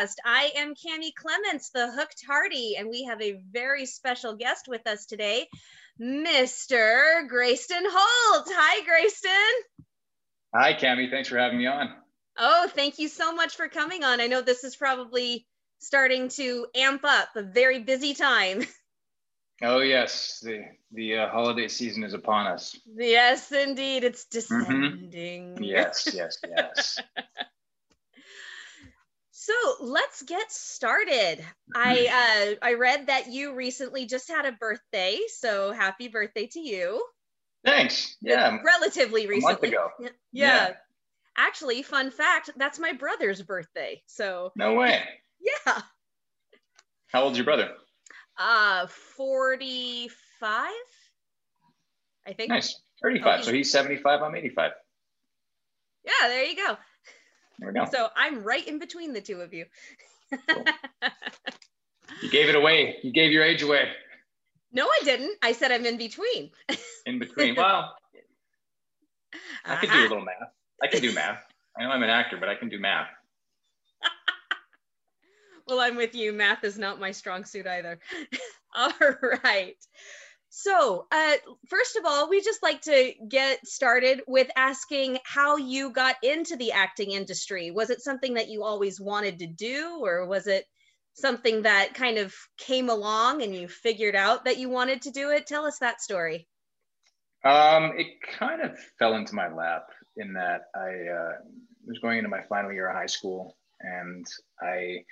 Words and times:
podcast. 0.00 0.14
I 0.24 0.52
am 0.56 0.74
Kami 0.74 1.12
Clements, 1.12 1.70
the 1.70 1.90
Hooked 1.90 2.24
Hardy, 2.26 2.76
and 2.78 2.88
we 2.88 3.04
have 3.04 3.20
a 3.20 3.40
very 3.50 3.86
special 3.86 4.34
guest 4.34 4.66
with 4.68 4.86
us 4.86 5.06
today, 5.06 5.46
Mr. 6.00 7.28
Greyston 7.28 7.82
Holt. 7.84 8.48
Hi, 8.50 8.80
Greyston. 8.82 9.84
Hi, 10.54 10.74
Kami. 10.74 11.08
Thanks 11.10 11.28
for 11.28 11.38
having 11.38 11.58
me 11.58 11.66
on. 11.66 11.94
Oh, 12.38 12.68
thank 12.68 12.98
you 12.98 13.08
so 13.08 13.34
much 13.34 13.56
for 13.56 13.68
coming 13.68 14.04
on. 14.04 14.20
I 14.20 14.26
know 14.26 14.40
this 14.40 14.64
is 14.64 14.76
probably 14.76 15.46
starting 15.78 16.28
to 16.28 16.66
amp 16.74 17.02
up 17.04 17.28
a 17.36 17.42
very 17.42 17.80
busy 17.80 18.14
time. 18.14 18.62
Oh 19.62 19.80
yes, 19.80 20.40
the 20.42 20.62
the 20.90 21.16
uh, 21.16 21.28
holiday 21.28 21.68
season 21.68 22.02
is 22.02 22.14
upon 22.14 22.46
us. 22.46 22.80
Yes, 22.96 23.52
indeed, 23.52 24.04
it's 24.04 24.24
descending. 24.24 25.56
Mm-hmm. 25.56 25.62
Yes, 25.62 26.08
yes, 26.14 26.38
yes. 26.48 26.98
so 29.40 29.54
let's 29.80 30.20
get 30.20 30.52
started. 30.52 31.42
I 31.74 32.52
uh, 32.52 32.66
I 32.66 32.74
read 32.74 33.06
that 33.06 33.28
you 33.32 33.54
recently 33.54 34.04
just 34.04 34.28
had 34.28 34.44
a 34.44 34.52
birthday, 34.52 35.18
so 35.28 35.72
happy 35.72 36.08
birthday 36.08 36.46
to 36.48 36.60
you. 36.60 37.02
Thanks. 37.64 38.18
Yeah, 38.20 38.58
relatively 38.62 39.26
recently. 39.26 39.38
A 39.38 39.54
month 39.54 39.62
ago. 39.62 39.88
Yeah. 39.98 40.08
yeah. 40.32 40.70
Actually, 41.38 41.80
fun 41.80 42.10
fact, 42.10 42.50
that's 42.58 42.78
my 42.78 42.92
brother's 42.92 43.40
birthday. 43.40 44.02
So 44.04 44.52
No 44.56 44.74
way. 44.74 45.00
Yeah. 45.40 45.80
How 47.08 47.22
old's 47.22 47.38
your 47.38 47.46
brother? 47.46 47.70
Uh, 48.38 48.88
45, 49.16 50.70
I 52.26 52.32
think. 52.34 52.50
Nice. 52.50 52.78
35. 53.02 53.40
Oh, 53.40 53.42
so 53.44 53.52
he's 53.54 53.72
75, 53.72 54.20
I'm 54.20 54.34
85. 54.34 54.72
Yeah, 56.04 56.28
there 56.28 56.44
you 56.44 56.56
go. 56.56 56.76
There 57.60 57.68
we 57.68 57.74
go. 57.74 57.86
So 57.90 58.08
I'm 58.16 58.42
right 58.42 58.66
in 58.66 58.78
between 58.78 59.12
the 59.12 59.20
two 59.20 59.40
of 59.40 59.52
you. 59.52 59.66
Cool. 60.48 60.64
you 62.22 62.30
gave 62.30 62.48
it 62.48 62.54
away. 62.54 62.96
You 63.02 63.12
gave 63.12 63.32
your 63.32 63.44
age 63.44 63.62
away. 63.62 63.88
No, 64.72 64.86
I 64.86 65.00
didn't. 65.04 65.36
I 65.42 65.52
said 65.52 65.70
I'm 65.70 65.84
in 65.84 65.98
between. 65.98 66.50
in 67.06 67.18
between. 67.18 67.54
Well, 67.54 67.94
I 69.64 69.76
could 69.76 69.90
do 69.90 69.94
a 69.94 69.98
uh-huh. 69.98 70.02
little 70.02 70.24
math. 70.24 70.52
I 70.82 70.86
can 70.86 71.02
do 71.02 71.12
math. 71.12 71.44
I 71.78 71.82
know 71.82 71.90
I'm 71.90 72.02
an 72.02 72.10
actor, 72.10 72.36
but 72.38 72.48
I 72.48 72.54
can 72.54 72.68
do 72.68 72.78
math. 72.78 73.08
well, 75.68 75.80
I'm 75.80 75.96
with 75.96 76.14
you. 76.14 76.32
Math 76.32 76.64
is 76.64 76.78
not 76.78 76.98
my 76.98 77.10
strong 77.10 77.44
suit 77.44 77.66
either. 77.66 77.98
all 78.74 78.92
right. 79.44 79.76
So, 80.52 81.06
uh, 81.12 81.34
first 81.68 81.94
of 81.96 82.04
all, 82.04 82.28
we 82.28 82.42
just 82.42 82.60
like 82.60 82.82
to 82.82 83.12
get 83.28 83.64
started 83.66 84.22
with 84.26 84.50
asking 84.56 85.18
how 85.24 85.56
you 85.56 85.90
got 85.90 86.16
into 86.24 86.56
the 86.56 86.72
acting 86.72 87.12
industry. 87.12 87.70
Was 87.70 87.88
it 87.88 88.02
something 88.02 88.34
that 88.34 88.48
you 88.48 88.64
always 88.64 89.00
wanted 89.00 89.38
to 89.38 89.46
do, 89.46 90.00
or 90.02 90.26
was 90.26 90.48
it 90.48 90.66
something 91.14 91.62
that 91.62 91.94
kind 91.94 92.18
of 92.18 92.34
came 92.58 92.90
along 92.90 93.42
and 93.42 93.54
you 93.54 93.68
figured 93.68 94.16
out 94.16 94.44
that 94.44 94.58
you 94.58 94.68
wanted 94.68 95.02
to 95.02 95.12
do 95.12 95.30
it? 95.30 95.46
Tell 95.46 95.66
us 95.66 95.78
that 95.78 96.00
story. 96.00 96.48
Um, 97.44 97.92
it 97.96 98.08
kind 98.38 98.60
of 98.60 98.76
fell 98.98 99.14
into 99.14 99.36
my 99.36 99.48
lap 99.54 99.86
in 100.16 100.32
that 100.32 100.62
I 100.74 101.12
uh, 101.12 101.32
was 101.86 102.00
going 102.02 102.18
into 102.18 102.28
my 102.28 102.42
final 102.42 102.72
year 102.72 102.88
of 102.88 102.96
high 102.96 103.06
school 103.06 103.56
and 103.80 104.26
I 104.60 105.04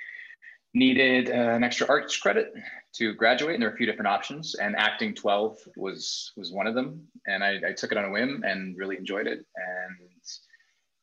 needed 0.79 1.31
uh, 1.31 1.33
an 1.33 1.65
extra 1.65 1.87
arts 1.89 2.17
credit 2.17 2.55
to 2.95 3.13
graduate 3.15 3.55
and 3.55 3.63
there 3.63 3.69
were 3.69 3.75
a 3.75 3.77
few 3.77 3.87
different 3.87 4.09
options 4.09 4.55
and 4.55 4.77
acting 4.77 5.15
12 5.15 5.59
was 5.77 6.33
was 6.37 6.53
one 6.53 6.67
of 6.67 6.75
them 6.75 7.07
and 7.27 7.45
I, 7.45 7.61
I 7.69 7.73
took 7.73 7.93
it 7.93 7.99
on 7.99 8.07
a 8.07 8.11
whim 8.11 8.43
and 8.47 8.77
really 8.79 8.97
enjoyed 8.97 9.27
it 9.27 9.45
and 9.57 9.97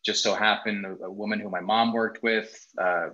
just 0.03 0.23
so 0.23 0.33
happened 0.33 0.85
a, 0.85 1.05
a 1.05 1.11
woman 1.11 1.39
who 1.39 1.49
my 1.49 1.59
mom 1.59 1.93
worked 1.93 2.23
with 2.23 2.65
uh, 2.81 3.09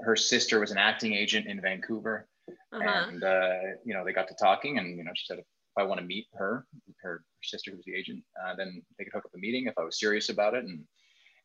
her 0.00 0.16
sister 0.16 0.60
was 0.60 0.70
an 0.70 0.78
acting 0.78 1.14
agent 1.14 1.46
in 1.46 1.60
vancouver 1.60 2.28
uh-huh. 2.48 3.06
and 3.08 3.24
uh, 3.24 3.58
you 3.84 3.94
know 3.94 4.04
they 4.04 4.12
got 4.12 4.28
to 4.28 4.34
talking 4.34 4.78
and 4.78 4.96
you 4.96 5.04
know 5.04 5.12
she 5.14 5.26
said 5.26 5.38
if 5.38 5.44
i 5.78 5.82
want 5.82 6.00
to 6.00 6.06
meet 6.06 6.26
her 6.34 6.66
her 7.02 7.24
sister 7.42 7.70
who's 7.70 7.84
the 7.84 7.94
agent 7.94 8.22
uh, 8.44 8.54
then 8.54 8.82
they 8.98 9.04
could 9.04 9.12
hook 9.12 9.24
up 9.24 9.34
a 9.34 9.38
meeting 9.38 9.66
if 9.66 9.78
i 9.78 9.84
was 9.84 9.98
serious 9.98 10.28
about 10.28 10.54
it 10.54 10.64
and 10.64 10.84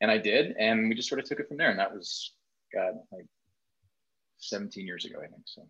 and 0.02 0.12
i 0.12 0.18
did 0.18 0.56
and 0.60 0.90
we 0.90 0.96
just 0.96 1.10
sort 1.10 1.20
of 1.20 1.26
took 1.26 1.40
it 1.40 1.48
from 1.48 1.58
there 1.58 1.70
and 1.70 1.80
that 1.80 1.94
was 1.94 2.34
god 2.74 2.94
like 3.12 3.26
17 4.40 4.86
years 4.86 5.06
ago, 5.06 5.18
I 5.20 5.28
think. 5.28 5.44
So. 5.46 5.68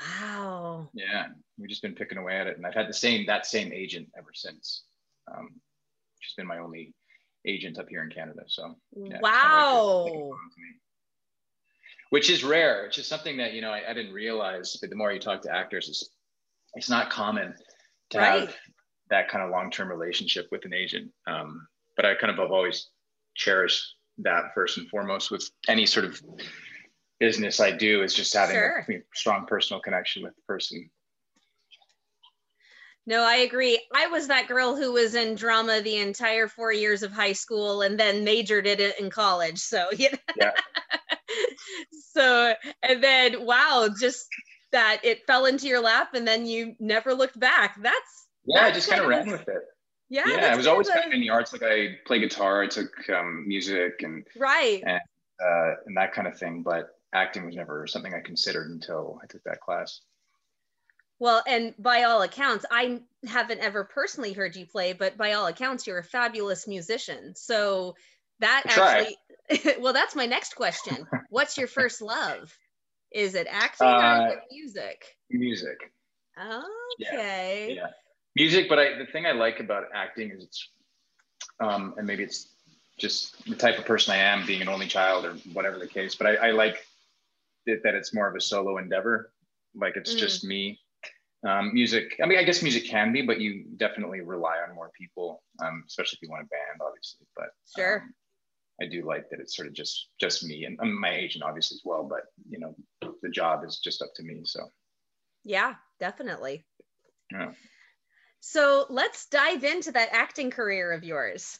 Wow. 0.00 0.90
Yeah, 0.94 1.26
we've 1.58 1.68
just 1.68 1.82
been 1.82 1.94
picking 1.94 2.18
away 2.18 2.36
at 2.36 2.46
it, 2.46 2.56
and 2.56 2.66
I've 2.66 2.74
had 2.74 2.88
the 2.88 2.94
same 2.94 3.26
that 3.26 3.46
same 3.46 3.72
agent 3.72 4.08
ever 4.16 4.30
since. 4.34 4.84
Um, 5.32 5.50
she's 6.20 6.34
been 6.34 6.46
my 6.46 6.58
only 6.58 6.94
agent 7.46 7.78
up 7.78 7.88
here 7.88 8.02
in 8.02 8.10
Canada. 8.10 8.42
So. 8.46 8.76
Yeah, 8.96 9.18
wow. 9.20 10.04
Kind 10.06 10.20
of 10.22 10.28
like 10.28 10.38
which 12.10 12.30
is 12.30 12.44
rare. 12.44 12.86
It's 12.86 12.94
just 12.94 13.08
something 13.08 13.38
that 13.38 13.54
you 13.54 13.60
know 13.60 13.70
I, 13.70 13.90
I, 13.90 13.92
didn't 13.92 14.12
realize. 14.12 14.76
But 14.80 14.90
the 14.90 14.94
more 14.94 15.12
you 15.12 15.18
talk 15.18 15.42
to 15.42 15.52
actors, 15.52 15.88
it's 15.88 16.10
it's 16.74 16.88
not 16.88 17.10
common 17.10 17.54
to 18.10 18.18
right. 18.18 18.40
have 18.40 18.56
that 19.10 19.28
kind 19.28 19.42
of 19.44 19.50
long-term 19.50 19.88
relationship 19.88 20.46
with 20.52 20.64
an 20.64 20.72
agent. 20.72 21.10
Um, 21.26 21.66
but 21.96 22.04
I 22.04 22.14
kind 22.14 22.30
of 22.30 22.38
have 22.38 22.52
always 22.52 22.88
cherished 23.34 23.96
that 24.18 24.44
first 24.54 24.78
and 24.78 24.88
foremost 24.88 25.32
with 25.32 25.50
any 25.66 25.86
sort 25.86 26.06
of 26.06 26.20
business 27.24 27.58
I 27.58 27.70
do 27.70 28.02
is 28.02 28.12
just 28.12 28.34
having 28.34 28.56
sure. 28.56 28.86
a 28.86 29.02
strong 29.14 29.46
personal 29.46 29.80
connection 29.80 30.22
with 30.22 30.36
the 30.36 30.42
person. 30.42 30.90
No, 33.06 33.22
I 33.22 33.36
agree. 33.36 33.80
I 33.94 34.08
was 34.08 34.28
that 34.28 34.46
girl 34.46 34.76
who 34.76 34.92
was 34.92 35.14
in 35.14 35.34
drama 35.34 35.80
the 35.80 35.96
entire 35.96 36.48
four 36.48 36.70
years 36.70 37.02
of 37.02 37.12
high 37.12 37.32
school 37.32 37.80
and 37.80 37.98
then 37.98 38.24
majored 38.24 38.66
in 38.66 38.78
it 38.78 39.00
in 39.00 39.08
college. 39.08 39.58
So, 39.58 39.86
you 39.96 40.10
know? 40.10 40.18
yeah. 40.36 40.50
so, 42.12 42.54
and 42.82 43.02
then, 43.02 43.46
wow, 43.46 43.88
just 43.98 44.26
that 44.72 45.00
it 45.02 45.26
fell 45.26 45.46
into 45.46 45.66
your 45.66 45.80
lap 45.80 46.12
and 46.12 46.28
then 46.28 46.44
you 46.44 46.74
never 46.78 47.14
looked 47.14 47.40
back. 47.40 47.76
That's, 47.80 48.26
yeah, 48.44 48.60
that's 48.60 48.70
I 48.70 48.74
just 48.74 48.90
kind 48.90 49.02
of 49.02 49.08
ran 49.08 49.30
with 49.30 49.48
it. 49.48 49.62
Yeah. 50.10 50.24
Yeah. 50.26 50.52
I 50.52 50.56
was 50.56 50.66
always 50.66 50.90
kind 50.90 51.06
of 51.06 51.12
in 51.12 51.20
the 51.20 51.30
arts. 51.30 51.54
Like 51.54 51.62
I 51.62 51.96
play 52.06 52.18
guitar, 52.18 52.62
I 52.62 52.66
took 52.66 52.90
um, 53.08 53.48
music 53.48 54.02
and, 54.02 54.26
right. 54.36 54.82
And, 54.86 55.00
uh, 55.42 55.74
and 55.86 55.96
that 55.96 56.12
kind 56.12 56.28
of 56.28 56.38
thing. 56.38 56.62
But 56.62 56.93
acting 57.14 57.46
was 57.46 57.56
never 57.56 57.86
something 57.86 58.12
I 58.12 58.20
considered 58.20 58.70
until 58.70 59.20
I 59.22 59.26
took 59.26 59.42
that 59.44 59.60
class. 59.60 60.00
Well, 61.20 61.42
and 61.46 61.74
by 61.78 62.02
all 62.02 62.22
accounts, 62.22 62.66
I 62.70 63.00
haven't 63.26 63.60
ever 63.60 63.84
personally 63.84 64.32
heard 64.32 64.56
you 64.56 64.66
play, 64.66 64.92
but 64.92 65.16
by 65.16 65.32
all 65.32 65.46
accounts, 65.46 65.86
you're 65.86 65.98
a 65.98 66.04
fabulous 66.04 66.66
musician. 66.66 67.34
So 67.36 67.94
that 68.40 68.64
I 68.66 69.14
actually, 69.48 69.76
well, 69.80 69.92
that's 69.92 70.16
my 70.16 70.26
next 70.26 70.56
question. 70.56 71.06
What's 71.30 71.56
your 71.56 71.68
first 71.68 72.02
love? 72.02 72.52
Is 73.12 73.36
it 73.36 73.46
acting 73.48 73.86
uh, 73.86 74.28
or 74.32 74.42
music? 74.50 75.04
Music. 75.30 75.92
Okay. 76.36 76.56
Yeah. 76.98 77.74
yeah. 77.74 77.86
Music, 78.34 78.68
but 78.68 78.80
I, 78.80 78.98
the 78.98 79.06
thing 79.06 79.24
I 79.24 79.32
like 79.32 79.60
about 79.60 79.84
acting 79.94 80.32
is 80.32 80.42
it's, 80.42 80.68
um, 81.60 81.94
and 81.96 82.06
maybe 82.08 82.24
it's 82.24 82.48
just 82.98 83.44
the 83.48 83.54
type 83.54 83.78
of 83.78 83.84
person 83.84 84.14
I 84.14 84.18
am, 84.18 84.44
being 84.44 84.62
an 84.62 84.68
only 84.68 84.88
child 84.88 85.24
or 85.24 85.34
whatever 85.52 85.78
the 85.78 85.86
case, 85.86 86.16
but 86.16 86.26
I, 86.26 86.48
I 86.48 86.50
like 86.50 86.84
it, 87.66 87.82
that 87.84 87.94
it's 87.94 88.14
more 88.14 88.28
of 88.28 88.36
a 88.36 88.40
solo 88.40 88.78
endeavor. 88.78 89.32
Like 89.74 89.96
it's 89.96 90.14
mm. 90.14 90.18
just 90.18 90.44
me. 90.44 90.80
Um, 91.46 91.74
music, 91.74 92.18
I 92.22 92.26
mean, 92.26 92.38
I 92.38 92.42
guess 92.42 92.62
music 92.62 92.86
can 92.86 93.12
be, 93.12 93.20
but 93.20 93.38
you 93.38 93.64
definitely 93.76 94.22
rely 94.22 94.56
on 94.66 94.74
more 94.74 94.90
people, 94.98 95.42
um, 95.62 95.84
especially 95.86 96.16
if 96.16 96.22
you 96.22 96.30
want 96.30 96.44
a 96.44 96.46
band, 96.46 96.80
obviously. 96.80 97.26
But 97.36 97.48
sure. 97.76 98.02
Um, 98.02 98.14
I 98.80 98.86
do 98.86 99.06
like 99.06 99.28
that 99.30 99.40
it's 99.40 99.54
sort 99.54 99.68
of 99.68 99.74
just 99.74 100.08
just 100.20 100.42
me 100.44 100.64
and 100.64 100.80
um, 100.80 100.98
my 101.00 101.14
agent 101.14 101.44
obviously 101.44 101.76
as 101.76 101.82
well, 101.84 102.02
but 102.02 102.22
you 102.48 102.58
know, 102.58 102.74
the 103.22 103.28
job 103.28 103.64
is 103.64 103.78
just 103.78 104.02
up 104.02 104.08
to 104.16 104.22
me. 104.22 104.40
So 104.44 104.60
yeah, 105.44 105.74
definitely. 106.00 106.64
Yeah. 107.30 107.52
So 108.40 108.86
let's 108.90 109.26
dive 109.26 109.64
into 109.64 109.92
that 109.92 110.08
acting 110.12 110.50
career 110.50 110.92
of 110.92 111.04
yours. 111.04 111.58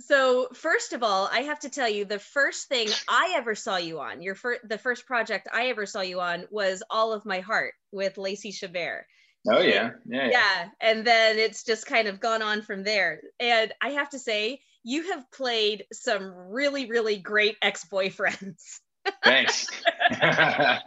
So 0.00 0.48
first 0.54 0.92
of 0.92 1.02
all, 1.02 1.28
I 1.30 1.40
have 1.42 1.60
to 1.60 1.68
tell 1.68 1.88
you 1.88 2.04
the 2.04 2.18
first 2.18 2.68
thing 2.68 2.88
I 3.08 3.34
ever 3.36 3.54
saw 3.54 3.76
you 3.76 4.00
on, 4.00 4.22
your 4.22 4.34
first 4.34 4.60
the 4.68 4.78
first 4.78 5.06
project 5.06 5.48
I 5.52 5.66
ever 5.68 5.86
saw 5.86 6.00
you 6.00 6.20
on 6.20 6.46
was 6.50 6.82
All 6.90 7.12
of 7.12 7.26
My 7.26 7.40
Heart 7.40 7.74
with 7.92 8.18
Lacey 8.18 8.52
Chabert. 8.52 9.02
Oh 9.48 9.60
yeah. 9.60 9.90
yeah. 10.06 10.24
Yeah. 10.24 10.30
Yeah. 10.30 10.68
And 10.80 11.06
then 11.06 11.38
it's 11.38 11.64
just 11.64 11.86
kind 11.86 12.08
of 12.08 12.20
gone 12.20 12.42
on 12.42 12.62
from 12.62 12.82
there. 12.82 13.20
And 13.38 13.72
I 13.80 13.90
have 13.90 14.10
to 14.10 14.18
say, 14.18 14.60
you 14.82 15.12
have 15.12 15.30
played 15.30 15.84
some 15.92 16.32
really, 16.50 16.88
really 16.88 17.16
great 17.18 17.56
ex-boyfriends. 17.62 18.80
Thanks. 19.22 19.66
but 20.10 20.80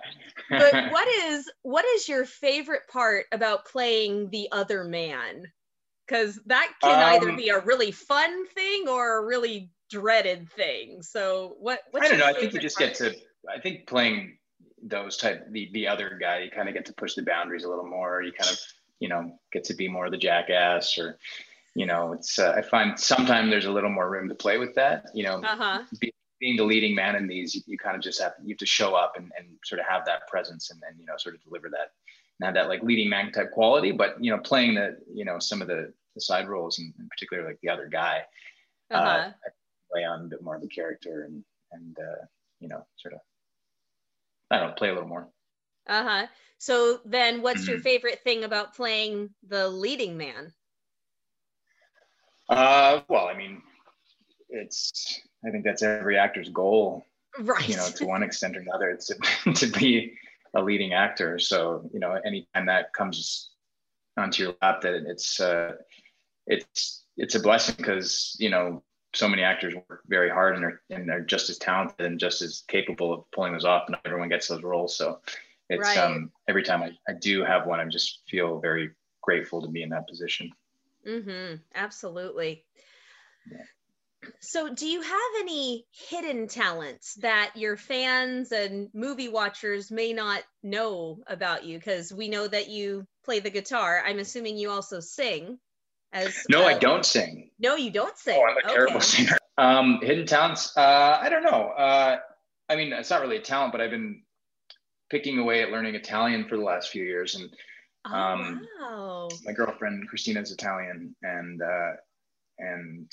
what 0.92 1.08
is 1.08 1.52
what 1.62 1.86
is 1.86 2.10
your 2.10 2.26
favorite 2.26 2.88
part 2.92 3.26
about 3.32 3.66
playing 3.66 4.30
the 4.30 4.50
other 4.52 4.84
man? 4.84 5.44
Because 6.08 6.40
that 6.46 6.72
can 6.82 6.92
um, 6.92 7.16
either 7.16 7.36
be 7.36 7.50
a 7.50 7.60
really 7.60 7.92
fun 7.92 8.48
thing 8.48 8.88
or 8.88 9.18
a 9.18 9.26
really 9.26 9.70
dreaded 9.90 10.50
thing. 10.52 11.02
So 11.02 11.56
what? 11.60 11.80
I 12.00 12.08
don't 12.08 12.20
know. 12.20 12.26
I 12.26 12.34
think 12.34 12.54
you 12.54 12.60
just 12.60 12.78
part? 12.78 12.98
get 12.98 12.98
to. 12.98 13.16
I 13.50 13.60
think 13.60 13.88
playing 13.88 14.38
those 14.82 15.18
type 15.18 15.46
the 15.52 15.70
the 15.74 15.88
other 15.88 16.18
guy, 16.20 16.40
you 16.40 16.52
kind 16.52 16.68
of 16.68 16.74
get 16.74 16.86
to 16.86 16.94
push 16.94 17.16
the 17.16 17.24
boundaries 17.24 17.64
a 17.64 17.70
little 17.70 17.88
more. 17.88 18.22
You 18.22 18.32
kind 18.32 18.52
of 18.52 18.60
you 19.00 19.10
know 19.10 19.38
get 19.52 19.64
to 19.66 19.74
be 19.74 19.88
more 19.88 20.06
of 20.06 20.12
the 20.12 20.18
jackass 20.18 20.98
or 20.98 21.18
you 21.76 21.86
know 21.86 22.14
it's 22.14 22.38
uh, 22.38 22.54
i 22.56 22.62
find 22.62 22.98
sometimes 22.98 23.50
there's 23.50 23.66
a 23.66 23.72
little 23.72 23.90
more 23.90 24.10
room 24.10 24.30
to 24.30 24.36
play 24.36 24.60
with 24.60 24.76
that 24.76 25.06
you 25.16 25.24
know 25.24 25.42
uh-huh. 25.42 25.82
be, 26.00 26.14
being 26.44 26.58
the 26.58 26.64
leading 26.64 26.94
man 26.94 27.16
in 27.16 27.26
these, 27.26 27.56
you, 27.56 27.62
you 27.66 27.78
kind 27.78 27.96
of 27.96 28.02
just 28.02 28.22
have 28.22 28.34
you 28.44 28.54
have 28.54 28.58
to 28.58 28.66
show 28.66 28.96
up 28.96 29.14
and, 29.16 29.32
and 29.38 29.48
sort 29.64 29.80
of 29.80 29.86
have 29.88 30.06
that 30.06 30.28
presence 30.28 30.72
and 30.72 30.82
then 30.82 30.92
you 31.00 31.06
know 31.06 31.14
sort 31.18 31.34
of 31.34 31.42
deliver 31.42 31.70
that 31.70 31.92
and 32.44 32.46
have 32.46 32.56
that 32.56 32.70
like 32.70 32.84
leading 32.84 33.10
man 33.10 33.32
type 33.32 33.52
quality. 33.52 33.92
But 33.92 34.22
you 34.22 34.32
know, 34.32 34.40
playing 34.40 34.76
the 34.76 34.98
you 35.14 35.26
know 35.26 35.40
some 35.40 35.62
of 35.62 35.68
the, 35.68 35.94
the 36.16 36.22
side 36.22 36.48
roles 36.48 36.80
and 36.80 36.94
in 37.00 37.08
particular 37.08 37.46
like 37.46 37.60
the 37.62 37.70
other 37.70 37.88
guy, 37.88 38.24
uh, 38.92 38.96
uh-huh. 38.96 39.30
uh, 39.30 39.32
play 39.92 40.04
on 40.04 40.26
a 40.26 40.28
bit 40.28 40.44
more 40.44 40.56
of 40.56 40.62
the 40.62 40.68
character 40.68 41.24
and 41.24 41.44
and 41.72 41.98
uh, 42.00 42.26
you 42.60 42.68
know 42.68 42.86
sort 42.98 43.14
of 43.14 43.22
I 44.52 44.60
don't 44.60 44.70
know, 44.70 44.74
play 44.76 44.90
a 44.90 44.94
little 44.94 45.08
more. 45.08 45.30
Uh 45.88 46.04
huh. 46.04 46.28
So 46.58 47.00
then, 47.06 47.42
what's 47.42 47.62
mm-hmm. 47.62 47.72
your 47.72 47.80
favorite 47.80 48.22
thing 48.24 48.44
about 48.44 48.76
playing 48.76 49.30
the 49.48 49.68
leading 49.70 50.18
man? 50.18 50.54
Uh, 52.50 53.02
well, 53.08 53.28
I 53.28 53.36
mean, 53.36 53.62
it's 54.50 55.22
I 55.46 55.50
think 55.50 55.64
that's 55.64 55.82
every 55.82 56.18
actor's 56.18 56.50
goal, 56.50 57.06
right? 57.40 57.68
You 57.68 57.78
know, 57.78 57.88
to 57.96 58.06
one 58.06 58.22
extent 58.22 58.58
or 58.58 58.60
another, 58.60 58.90
it's 58.90 59.08
to, 59.08 59.54
to 59.54 59.68
be 59.80 60.14
a 60.54 60.62
leading 60.62 60.94
actor. 60.94 61.40
So 61.40 61.90
you 61.94 62.00
know, 62.00 62.20
anytime 62.26 62.66
that 62.68 62.94
comes 62.94 63.52
onto 64.18 64.44
your 64.44 64.56
lap, 64.62 64.82
that 64.82 64.94
it's 64.94 65.40
uh, 65.40 65.74
it's 66.48 67.04
it's 67.18 67.36
a 67.36 67.40
blessing 67.40 67.76
because 67.78 68.36
you 68.40 68.50
know 68.50 68.82
so 69.14 69.28
many 69.28 69.44
actors 69.44 69.76
work 69.76 70.02
very 70.08 70.30
hard 70.30 70.56
and 70.56 70.66
are 70.66 70.82
and 70.90 71.10
are 71.10 71.22
just 71.22 71.50
as 71.50 71.58
talented 71.58 72.06
and 72.06 72.20
just 72.20 72.42
as 72.42 72.64
capable 72.68 73.14
of 73.14 73.32
pulling 73.32 73.54
those 73.54 73.66
off. 73.66 73.90
Not 73.90 74.02
everyone 74.06 74.30
gets 74.30 74.48
those 74.48 74.64
roles, 74.64 74.96
so 74.96 75.20
it's 75.70 75.88
right. 75.88 75.98
um, 75.98 76.32
every 76.48 76.64
time 76.64 76.84
I, 76.84 76.92
I 77.08 77.14
do 77.14 77.44
have 77.44 77.66
one, 77.68 77.80
I 77.80 77.86
just 77.86 78.22
feel 78.28 78.60
very 78.60 78.92
grateful 79.22 79.62
to 79.62 79.68
be 79.68 79.84
in 79.84 79.90
that 79.90 80.08
position. 80.08 80.52
Mm-hmm. 81.08 81.56
Absolutely. 81.76 82.64
Yeah. 83.52 83.58
So, 84.40 84.74
do 84.74 84.86
you 84.86 85.02
have 85.02 85.32
any 85.40 85.86
hidden 85.92 86.48
talents 86.48 87.16
that 87.16 87.52
your 87.56 87.78
fans 87.78 88.52
and 88.52 88.90
movie 88.94 89.30
watchers 89.30 89.92
may 89.92 90.14
not 90.14 90.44
know 90.62 91.24
about 91.28 91.66
you? 91.66 91.78
Because 91.78 92.14
we 92.14 92.30
know 92.30 92.48
that 92.48 92.70
you 92.70 93.08
play 93.26 93.40
the 93.40 93.50
guitar. 93.50 94.04
I'm 94.06 94.20
assuming 94.20 94.58
you 94.58 94.70
also 94.70 95.00
sing. 95.00 95.60
As 96.12 96.46
no, 96.48 96.64
I 96.64 96.78
don't 96.78 97.06
sing. 97.06 97.50
No, 97.58 97.76
you 97.76 97.90
don't 97.90 98.18
sing. 98.18 98.40
Oh, 98.40 98.46
I'm 98.46 98.58
a 98.58 98.60
okay. 98.60 98.76
terrible 98.76 99.02
singer. 99.02 99.38
Um, 99.58 100.00
hidden 100.02 100.26
talents? 100.26 100.76
Uh, 100.78 101.18
I 101.22 101.30
don't 101.30 101.44
know. 101.44 101.70
Uh, 101.70 102.18
I 102.70 102.76
mean, 102.76 102.94
it's 102.94 103.10
not 103.10 103.22
really 103.22 103.38
a 103.38 103.42
talent, 103.42 103.72
but 103.72 103.82
I've 103.82 103.92
been 103.92 104.24
picking 105.10 105.38
away 105.38 105.62
at 105.62 105.70
learning 105.70 105.96
Italian 105.96 106.48
for 106.48 106.58
the 106.58 106.64
last 106.64 106.90
few 106.90 107.04
years, 107.04 107.36
and 107.36 107.50
oh, 108.06 108.14
um, 108.14 108.68
wow. 108.80 109.30
my 109.44 109.52
girlfriend 109.52 110.08
Christina 110.10 110.42
is 110.42 110.52
Italian, 110.52 111.16
and 111.22 111.62
uh, 111.62 111.92
and 112.58 113.12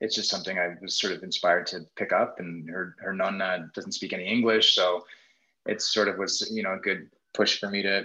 it's 0.00 0.14
just 0.14 0.30
something 0.30 0.58
I 0.58 0.76
was 0.80 0.98
sort 0.98 1.12
of 1.12 1.22
inspired 1.22 1.66
to 1.68 1.80
pick 1.96 2.12
up. 2.12 2.40
And 2.40 2.68
her 2.70 2.94
her 3.00 3.12
nonna 3.12 3.70
doesn't 3.74 3.92
speak 3.92 4.12
any 4.12 4.26
English, 4.26 4.74
so 4.74 5.04
it 5.66 5.82
sort 5.82 6.08
of 6.08 6.18
was 6.18 6.48
you 6.52 6.62
know 6.62 6.74
a 6.74 6.78
good 6.78 7.08
push 7.34 7.58
for 7.58 7.68
me 7.70 7.82
to 7.82 8.04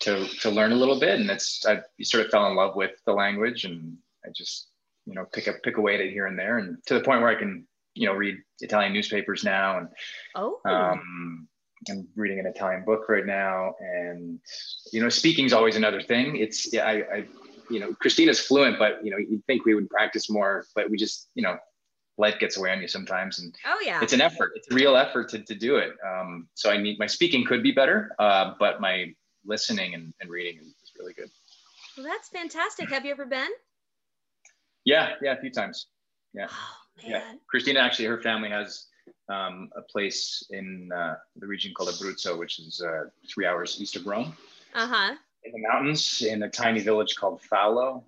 to 0.00 0.26
to 0.40 0.50
learn 0.50 0.72
a 0.72 0.76
little 0.76 0.98
bit. 0.98 1.20
And 1.20 1.30
it's 1.30 1.64
I 1.66 1.80
sort 2.02 2.24
of 2.24 2.30
fell 2.30 2.46
in 2.48 2.56
love 2.56 2.76
with 2.76 2.92
the 3.06 3.12
language, 3.12 3.64
and 3.64 3.96
I 4.24 4.28
just 4.34 4.68
you 5.06 5.14
know 5.14 5.26
pick 5.32 5.48
up 5.48 5.56
pick 5.62 5.78
away 5.78 5.94
at 5.94 6.00
it 6.00 6.12
here 6.12 6.26
and 6.26 6.38
there, 6.38 6.58
and 6.58 6.78
to 6.86 6.94
the 6.94 7.04
point 7.04 7.20
where 7.20 7.30
I 7.30 7.38
can 7.38 7.66
you 7.94 8.06
know 8.06 8.14
read 8.14 8.36
Italian 8.60 8.92
newspapers 8.92 9.44
now, 9.44 9.78
and 9.78 9.88
oh. 10.34 10.60
Um, 10.64 11.48
I'm 11.90 12.06
reading 12.14 12.38
an 12.38 12.46
Italian 12.46 12.84
book 12.84 13.08
right 13.08 13.26
now, 13.26 13.74
and 13.80 14.38
you 14.92 15.02
know, 15.02 15.08
speaking 15.08 15.44
is 15.44 15.52
always 15.52 15.76
another 15.76 16.00
thing. 16.00 16.36
It's 16.36 16.72
yeah, 16.72 16.84
I, 16.86 16.92
I 16.92 17.24
you 17.70 17.80
know, 17.80 17.94
Christina's 17.94 18.40
fluent, 18.40 18.78
but 18.78 19.04
you 19.04 19.10
know, 19.10 19.16
you'd 19.16 19.44
think 19.46 19.64
we 19.64 19.74
would 19.74 19.88
practice 19.90 20.30
more, 20.30 20.66
but 20.74 20.90
we 20.90 20.96
just, 20.96 21.28
you 21.34 21.42
know, 21.42 21.56
life 22.18 22.38
gets 22.38 22.56
away 22.56 22.70
on 22.70 22.80
you 22.80 22.88
sometimes, 22.88 23.38
and 23.38 23.54
oh 23.66 23.80
yeah, 23.84 24.02
it's 24.02 24.12
an 24.12 24.20
effort. 24.20 24.52
It's 24.54 24.70
a 24.70 24.74
real 24.74 24.96
effort 24.96 25.28
to, 25.30 25.40
to 25.40 25.54
do 25.54 25.76
it. 25.76 25.92
Um, 26.06 26.48
so 26.54 26.70
I 26.70 26.76
need 26.76 26.98
my 26.98 27.06
speaking 27.06 27.44
could 27.44 27.62
be 27.62 27.72
better, 27.72 28.14
uh, 28.18 28.54
but 28.58 28.80
my 28.80 29.14
listening 29.44 29.94
and, 29.94 30.12
and 30.20 30.30
reading 30.30 30.58
is, 30.60 30.66
is 30.66 30.92
really 30.98 31.14
good. 31.14 31.30
Well, 31.96 32.06
that's 32.06 32.28
fantastic. 32.28 32.90
Have 32.90 33.04
you 33.04 33.12
ever 33.12 33.26
been? 33.26 33.50
Yeah, 34.84 35.14
yeah, 35.22 35.32
a 35.32 35.40
few 35.40 35.50
times. 35.50 35.86
Yeah, 36.34 36.46
oh, 36.50 36.76
yeah. 37.04 37.32
Christina 37.48 37.80
actually, 37.80 38.06
her 38.06 38.20
family 38.20 38.50
has 38.50 38.86
um, 39.28 39.70
a 39.76 39.82
place 39.82 40.46
in 40.50 40.90
uh, 40.94 41.16
the 41.36 41.46
region 41.46 41.72
called 41.74 41.90
Abruzzo, 41.90 42.38
which 42.38 42.58
is 42.58 42.80
uh, 42.80 43.04
three 43.28 43.46
hours 43.46 43.78
east 43.80 43.96
of 43.96 44.06
Rome. 44.06 44.36
Uh 44.74 44.86
huh 44.86 45.14
in 45.44 45.52
the 45.52 45.68
mountains 45.68 46.22
in 46.22 46.42
a 46.42 46.48
tiny 46.48 46.80
village 46.80 47.16
called 47.16 47.40
Falo, 47.42 48.04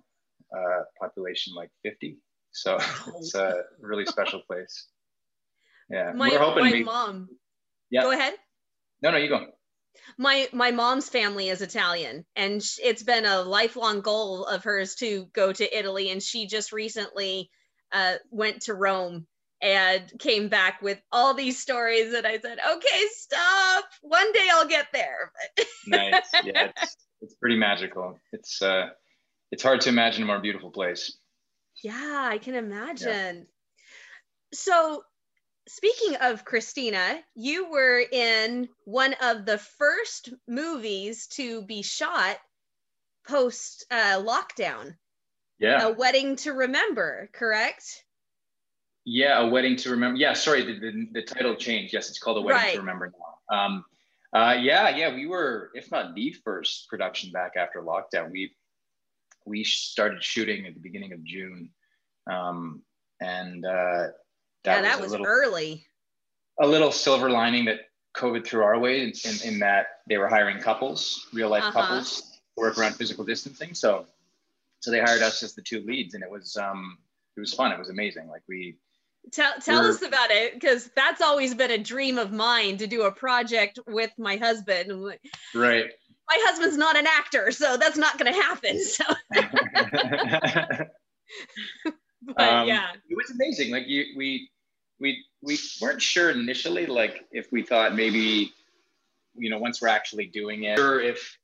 uh, 0.55 0.83
population 0.99 1.53
like 1.53 1.69
50. 1.83 2.17
So 2.51 2.77
it's 3.17 3.35
a 3.35 3.63
really 3.79 4.05
special 4.05 4.41
place. 4.47 4.87
Yeah, 5.89 6.13
my, 6.13 6.29
we're 6.29 6.39
hoping. 6.39 6.63
My 6.63 6.71
we, 6.71 6.83
mom. 6.83 7.29
Yeah. 7.91 8.01
Go 8.01 8.11
ahead. 8.11 8.33
No, 9.01 9.11
no, 9.11 9.17
you 9.17 9.29
go. 9.29 9.45
My 10.17 10.47
my 10.51 10.71
mom's 10.71 11.09
family 11.09 11.49
is 11.49 11.61
Italian, 11.61 12.25
and 12.35 12.63
it's 12.83 13.03
been 13.03 13.25
a 13.25 13.41
lifelong 13.41 14.01
goal 14.01 14.45
of 14.45 14.63
hers 14.63 14.95
to 14.95 15.27
go 15.33 15.53
to 15.53 15.77
Italy. 15.77 16.09
And 16.09 16.21
she 16.21 16.47
just 16.47 16.71
recently 16.71 17.51
uh, 17.91 18.15
went 18.31 18.63
to 18.63 18.73
Rome 18.73 19.27
and 19.61 20.11
came 20.19 20.49
back 20.49 20.81
with 20.81 20.99
all 21.11 21.33
these 21.33 21.59
stories. 21.59 22.13
And 22.13 22.25
I 22.25 22.39
said, 22.39 22.57
"Okay, 22.59 23.05
stop. 23.11 23.85
One 24.01 24.31
day 24.31 24.47
I'll 24.51 24.67
get 24.67 24.87
there." 24.91 25.31
nice. 25.87 26.25
Yeah, 26.43 26.71
it's, 26.81 26.97
it's 27.21 27.35
pretty 27.35 27.57
magical. 27.57 28.19
It's 28.31 28.61
uh, 28.61 28.89
it's 29.51 29.63
hard 29.63 29.81
to 29.81 29.89
imagine 29.89 30.23
a 30.23 30.25
more 30.25 30.39
beautiful 30.39 30.71
place. 30.71 31.17
Yeah, 31.83 32.27
I 32.31 32.37
can 32.37 32.55
imagine. 32.55 33.37
Yeah. 33.37 33.43
So, 34.53 35.03
speaking 35.67 36.15
of 36.21 36.45
Christina, 36.45 37.19
you 37.35 37.69
were 37.69 37.99
in 37.99 38.69
one 38.85 39.15
of 39.21 39.45
the 39.45 39.57
first 39.57 40.33
movies 40.47 41.27
to 41.27 41.61
be 41.63 41.81
shot 41.81 42.37
post 43.27 43.85
uh, 43.91 44.21
lockdown. 44.21 44.95
Yeah. 45.59 45.87
A 45.87 45.93
Wedding 45.93 46.35
to 46.37 46.53
Remember, 46.53 47.29
correct? 47.33 48.03
Yeah, 49.05 49.39
A 49.39 49.47
Wedding 49.47 49.77
to 49.77 49.91
Remember. 49.91 50.17
Yeah, 50.17 50.33
sorry, 50.33 50.63
the, 50.63 50.79
the, 50.79 51.07
the 51.13 51.21
title 51.21 51.55
changed. 51.55 51.93
Yes, 51.93 52.09
it's 52.09 52.19
called 52.19 52.37
A 52.37 52.41
Wedding 52.41 52.61
right. 52.61 52.73
to 52.73 52.79
Remember 52.79 53.11
now. 53.49 53.57
Um, 53.57 53.85
uh, 54.33 54.57
yeah, 54.59 54.89
yeah, 54.89 55.13
we 55.13 55.27
were, 55.27 55.71
if 55.73 55.91
not 55.91 56.15
the 56.15 56.31
first 56.43 56.87
production 56.89 57.31
back 57.31 57.53
after 57.57 57.81
lockdown. 57.81 58.31
We 58.31 58.55
we 59.45 59.63
started 59.63 60.23
shooting 60.23 60.65
at 60.65 60.73
the 60.73 60.79
beginning 60.79 61.13
of 61.13 61.23
June, 61.23 61.69
um, 62.29 62.81
and 63.21 63.65
uh, 63.65 64.07
that 64.63 64.77
yeah, 64.77 64.81
that 64.81 64.99
was, 64.99 65.11
was 65.11 65.11
little, 65.11 65.27
early. 65.27 65.85
A 66.59 66.67
little 66.67 66.91
silver 66.91 67.29
lining 67.29 67.65
that 67.65 67.81
COVID 68.17 68.45
threw 68.45 68.63
our 68.63 68.79
way, 68.79 69.01
in, 69.01 69.13
in, 69.23 69.53
in 69.53 69.59
that 69.59 69.87
they 70.09 70.17
were 70.17 70.27
hiring 70.27 70.59
couples, 70.59 71.27
real 71.33 71.49
life 71.49 71.63
uh-huh. 71.63 71.81
couples, 71.81 72.39
work 72.57 72.77
around 72.77 72.95
physical 72.95 73.23
distancing. 73.23 73.73
So, 73.73 74.05
so 74.79 74.91
they 74.91 74.99
hired 74.99 75.21
us 75.21 75.43
as 75.43 75.53
the 75.53 75.61
two 75.61 75.81
leads, 75.81 76.13
and 76.13 76.23
it 76.23 76.29
was 76.29 76.57
um, 76.57 76.97
it 77.37 77.39
was 77.39 77.53
fun. 77.53 77.71
It 77.71 77.79
was 77.79 77.89
amazing. 77.89 78.27
Like 78.27 78.43
we 78.47 78.77
Tell, 79.31 79.53
tell 79.59 79.85
us 79.85 80.01
about 80.01 80.31
it 80.31 80.53
because 80.53 80.89
that's 80.95 81.21
always 81.21 81.53
been 81.53 81.71
a 81.71 81.77
dream 81.77 82.17
of 82.17 82.31
mine 82.31 82.77
to 82.77 82.87
do 82.87 83.03
a 83.03 83.11
project 83.11 83.79
with 83.87 84.11
my 84.17 84.37
husband. 84.37 84.91
Right. 85.53 85.91
My 86.29 86.37
husband's 86.45 86.77
not 86.77 86.95
an 86.95 87.05
actor, 87.07 87.51
so 87.51 87.77
that's 87.77 87.97
not 87.97 88.17
going 88.17 88.33
to 88.33 88.41
happen. 88.41 88.83
So. 88.83 89.03
but 92.21 92.49
um, 92.49 92.67
yeah, 92.67 92.87
it 93.09 93.15
was 93.15 93.31
amazing. 93.31 93.71
Like 93.71 93.87
you, 93.87 94.05
we, 94.15 94.49
we, 94.99 95.23
we 95.41 95.57
weren't 95.81 96.01
sure 96.01 96.31
initially, 96.31 96.85
like 96.85 97.25
if 97.31 97.51
we 97.51 97.61
thought 97.61 97.95
maybe, 97.95 98.53
you 99.35 99.49
know, 99.49 99.59
once 99.59 99.81
we're 99.81 99.89
actually 99.89 100.27
doing 100.27 100.63
it, 100.63 100.79
or 100.79 100.99
if 100.99 101.37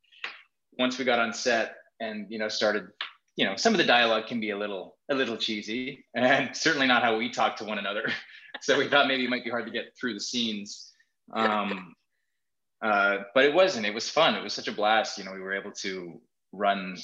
once 0.78 0.98
we 0.98 1.06
got 1.06 1.20
on 1.20 1.34
set 1.34 1.76
and 2.00 2.26
you 2.30 2.40
know 2.40 2.48
started 2.48 2.88
you 3.36 3.46
know, 3.46 3.56
some 3.56 3.74
of 3.74 3.78
the 3.78 3.86
dialogue 3.86 4.28
can 4.28 4.40
be 4.40 4.50
a 4.52 4.58
little 4.58 4.98
a 5.10 5.16
little 5.16 5.38
cheesy, 5.38 6.06
and 6.14 6.50
certainly 6.56 6.88
not 6.88 7.04
how 7.04 7.18
we 7.18 7.30
talk 7.30 7.56
to 7.58 7.66
one 7.66 7.80
another. 7.80 8.12
so 8.62 8.78
we 8.78 8.88
thought 8.88 9.08
maybe 9.08 9.26
it 9.26 9.30
might 9.30 9.44
be 9.44 9.50
hard 9.50 9.66
to 9.66 9.72
get 9.72 9.94
through 10.00 10.14
the 10.14 10.20
scenes. 10.20 10.92
Um, 11.34 11.94
uh, 12.84 13.18
but 13.34 13.46
it 13.46 13.54
wasn't. 13.54 13.86
It 13.86 13.94
was 13.94 14.10
fun. 14.10 14.36
It 14.36 14.44
was 14.44 14.54
such 14.54 14.68
a 14.68 14.74
blast. 14.74 15.18
You 15.18 15.24
know, 15.24 15.34
we 15.34 15.40
were 15.40 15.54
able 15.54 15.72
to 15.72 16.20
run, 16.52 16.98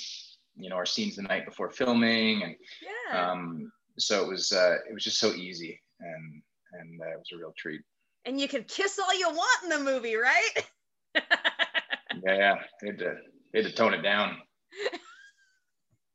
you 0.56 0.70
know, 0.70 0.76
our 0.76 0.86
scenes 0.86 1.16
the 1.16 1.24
night 1.24 1.46
before 1.46 1.70
filming, 1.70 2.44
and 2.44 2.56
yeah. 2.82 3.32
um, 3.32 3.72
so 3.98 4.24
it 4.24 4.28
was 4.28 4.52
uh, 4.52 4.76
it 4.90 4.94
was 4.94 5.04
just 5.04 5.20
so 5.20 5.34
easy, 5.34 5.80
and 6.00 6.42
and 6.74 7.02
uh, 7.02 7.12
it 7.12 7.20
was 7.20 7.30
a 7.34 7.38
real 7.38 7.54
treat. 7.58 7.82
And 8.26 8.42
you 8.42 8.50
could 8.50 8.68
kiss 8.68 9.00
all 9.00 9.18
you 9.18 9.30
want 9.30 9.64
in 9.64 9.70
the 9.70 9.80
movie, 9.80 10.16
right? 10.16 10.68
yeah, 11.16 11.24
yeah. 12.26 12.56
They 12.82 12.88
had 12.88 13.00
to 13.00 13.16
they 13.54 13.62
had 13.64 13.72
to 13.72 13.76
tone 13.76 13.94
it 13.94 14.02
down 14.02 14.38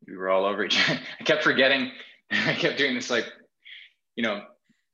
we 0.07 0.17
were 0.17 0.29
all 0.29 0.45
over 0.45 0.65
each 0.65 0.79
other. 0.89 1.01
I 1.21 1.25
kept 1.25 1.43
forgetting. 1.43 1.91
I 2.31 2.55
kept 2.55 2.79
doing 2.79 2.95
this 2.95 3.11
like, 3.11 3.27
you 4.17 4.23
know, 4.23 4.43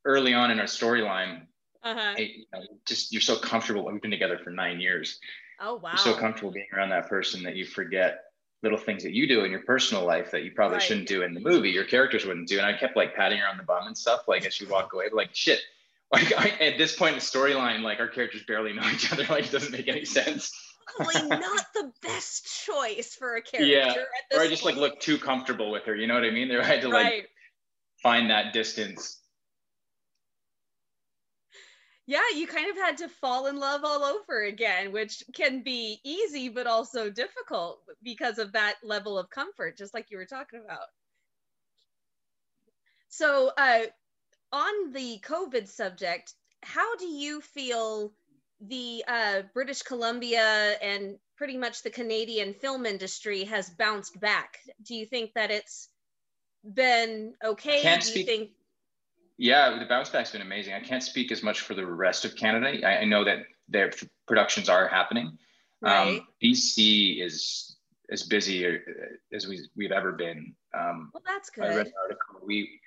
early 0.05 0.35
on 0.35 0.51
in 0.51 0.61
our 0.61 0.67
storyline. 0.67 1.43
Uh-huh. 1.85 2.15
you 2.19 2.45
know, 2.53 2.61
just 2.85 3.13
you're 3.13 3.21
so 3.23 3.39
comfortable. 3.39 3.87
We've 3.87 4.03
been 4.03 4.11
together 4.11 4.39
for 4.43 4.51
nine 4.51 4.81
years. 4.81 5.21
Oh 5.61 5.77
wow. 5.77 5.91
You're 5.91 5.99
so 5.99 6.15
comfortable 6.15 6.51
being 6.51 6.67
around 6.75 6.91
that 6.91 7.09
person 7.09 7.43
that 7.45 7.57
you 7.57 7.65
forget 7.65 8.25
little 8.63 8.79
things 8.79 9.03
that 9.05 9.13
you 9.13 9.29
do 9.29 9.45
in 9.45 9.51
your 9.51 9.63
personal 9.63 10.05
life 10.05 10.31
that 10.33 10.43
you 10.43 10.51
probably 10.51 10.77
right. 10.77 10.83
shouldn't 10.83 11.07
do 11.07 11.23
in 11.23 11.33
the 11.33 11.41
movie. 11.41 11.71
Your 11.71 11.85
characters 11.85 12.25
wouldn't 12.25 12.49
do. 12.49 12.59
And 12.59 12.67
I 12.67 12.77
kept 12.77 12.97
like 12.97 13.15
patting 13.15 13.39
her 13.39 13.47
on 13.47 13.57
the 13.57 13.63
bum 13.63 13.87
and 13.87 13.97
stuff, 13.97 14.27
like 14.27 14.45
as 14.45 14.55
she 14.55 14.67
walked 14.67 14.93
away. 14.93 15.07
But 15.09 15.17
like 15.17 15.35
shit, 15.35 15.61
like 16.13 16.33
I, 16.37 16.49
at 16.65 16.79
this 16.79 16.97
point 16.97 17.13
in 17.13 17.19
the 17.19 17.25
storyline, 17.25 17.83
like 17.83 18.01
our 18.01 18.09
characters 18.09 18.43
barely 18.43 18.73
know 18.73 18.89
each 18.93 19.13
other. 19.13 19.25
Like 19.31 19.47
it 19.47 19.53
doesn't 19.53 19.73
make 19.73 19.89
any 19.89 20.05
sense. 20.05 20.53
Probably 20.97 21.29
not 21.29 21.67
the 21.75 21.93
best 22.03 22.65
choice 22.65 23.15
for 23.15 23.37
a 23.37 23.43
character. 23.43 23.67
Yeah, 23.67 23.95
or 24.35 24.41
I 24.41 24.49
just 24.49 24.65
like 24.65 24.75
point. 24.75 24.93
look 24.93 25.01
too 25.01 25.19
comfortable 25.19 25.71
with 25.71 25.85
her. 25.85 25.95
You 25.95 26.07
know 26.07 26.15
what 26.15 26.25
I 26.25 26.31
mean? 26.31 26.49
They 26.59 26.63
had 26.63 26.83
to 26.83 26.89
like 26.89 27.05
right. 27.05 27.25
find 28.03 28.31
that 28.31 28.53
distance. 28.53 29.21
Yeah, 32.07 32.23
you 32.35 32.47
kind 32.47 32.71
of 32.71 32.77
had 32.77 32.97
to 32.99 33.09
fall 33.09 33.49
in 33.49 33.61
love 33.61 33.83
all 33.85 34.03
over 34.03 34.43
again, 34.43 34.93
which 34.93 35.23
can 35.35 35.63
be 35.63 36.01
easy 36.05 36.49
but 36.49 36.67
also 36.67 37.11
difficult 37.11 37.81
because 38.03 38.39
of 38.39 38.53
that 38.53 38.77
level 38.83 39.19
of 39.19 39.29
comfort, 39.29 39.77
just 39.77 39.93
like 39.93 40.07
you 40.11 40.17
were 40.17 40.25
talking 40.25 40.63
about. 40.65 40.87
So, 43.11 43.51
uh, 43.59 43.83
on 44.53 44.93
the 44.93 45.21
COVID 45.23 45.69
subject, 45.69 46.33
how 46.63 46.97
do 46.97 47.07
you 47.07 47.43
feel 47.43 48.13
the 48.61 49.05
uh, 49.07 49.43
British 49.55 49.83
Columbia 49.83 50.77
and 50.83 51.17
pretty 51.37 51.57
much 51.57 51.83
the 51.83 51.91
Canadian 51.91 52.55
film 52.55 52.87
industry 52.87 53.45
has 53.45 53.71
bounced 53.71 54.19
back? 54.21 54.59
Do 54.83 54.95
you 54.95 55.07
think 55.07 55.35
that 55.35 55.51
it's 55.51 55.89
been 56.65 57.35
okay? 57.45 57.83
Can't 57.83 58.03
do 58.03 58.09
you 58.09 58.13
speak- 58.13 58.27
think 58.27 58.51
Yeah, 59.37 59.79
the 59.79 59.87
bounce 59.87 60.11
back's 60.11 60.33
been 60.33 60.43
amazing. 60.43 60.75
I 60.75 60.81
can't 60.81 61.03
speak 61.03 61.31
as 61.31 61.43
much 61.43 61.61
for 61.61 61.75
the 61.75 61.87
rest 61.87 62.25
of 62.25 62.35
Canada. 62.37 62.87
I, 62.87 63.03
I 63.03 63.05
know 63.05 63.25
that 63.25 63.39
their 63.69 63.93
productions 64.27 64.69
are 64.69 64.89
happening. 64.89 65.39
right? 65.81 66.19
Um, 66.19 66.27
BC 66.43 67.23
is 67.23 67.77
as 68.11 68.23
busy 68.23 68.67
uh, 68.67 68.79
as 69.33 69.47
we, 69.47 69.61
we've 69.77 69.93
ever 69.93 70.13
been. 70.13 70.55
Um, 70.75 71.11
well, 71.13 71.23
that's 71.27 71.51
good. 71.51 71.65
I 71.65 71.77
read 71.77 71.87
an 71.87 71.93
article. 72.03 72.41
We 72.45 72.81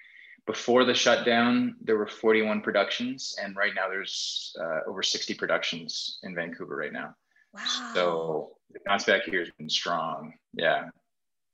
before 0.47 0.85
the 0.85 0.93
shutdown, 0.93 1.75
there 1.81 1.97
were 1.97 2.07
41 2.07 2.61
productions, 2.61 3.35
and 3.41 3.55
right 3.55 3.73
now 3.75 3.87
there's 3.87 4.55
uh, 4.59 4.79
over 4.87 5.03
60 5.03 5.33
productions 5.35 6.19
in 6.23 6.35
Vancouver 6.35 6.75
right 6.75 6.93
now. 6.93 7.15
Wow. 7.53 7.91
So 7.93 8.51
the 8.71 8.79
bounce 8.85 9.03
back 9.03 9.23
here 9.23 9.41
has 9.41 9.51
been 9.57 9.69
strong. 9.69 10.33
Yeah, 10.53 10.89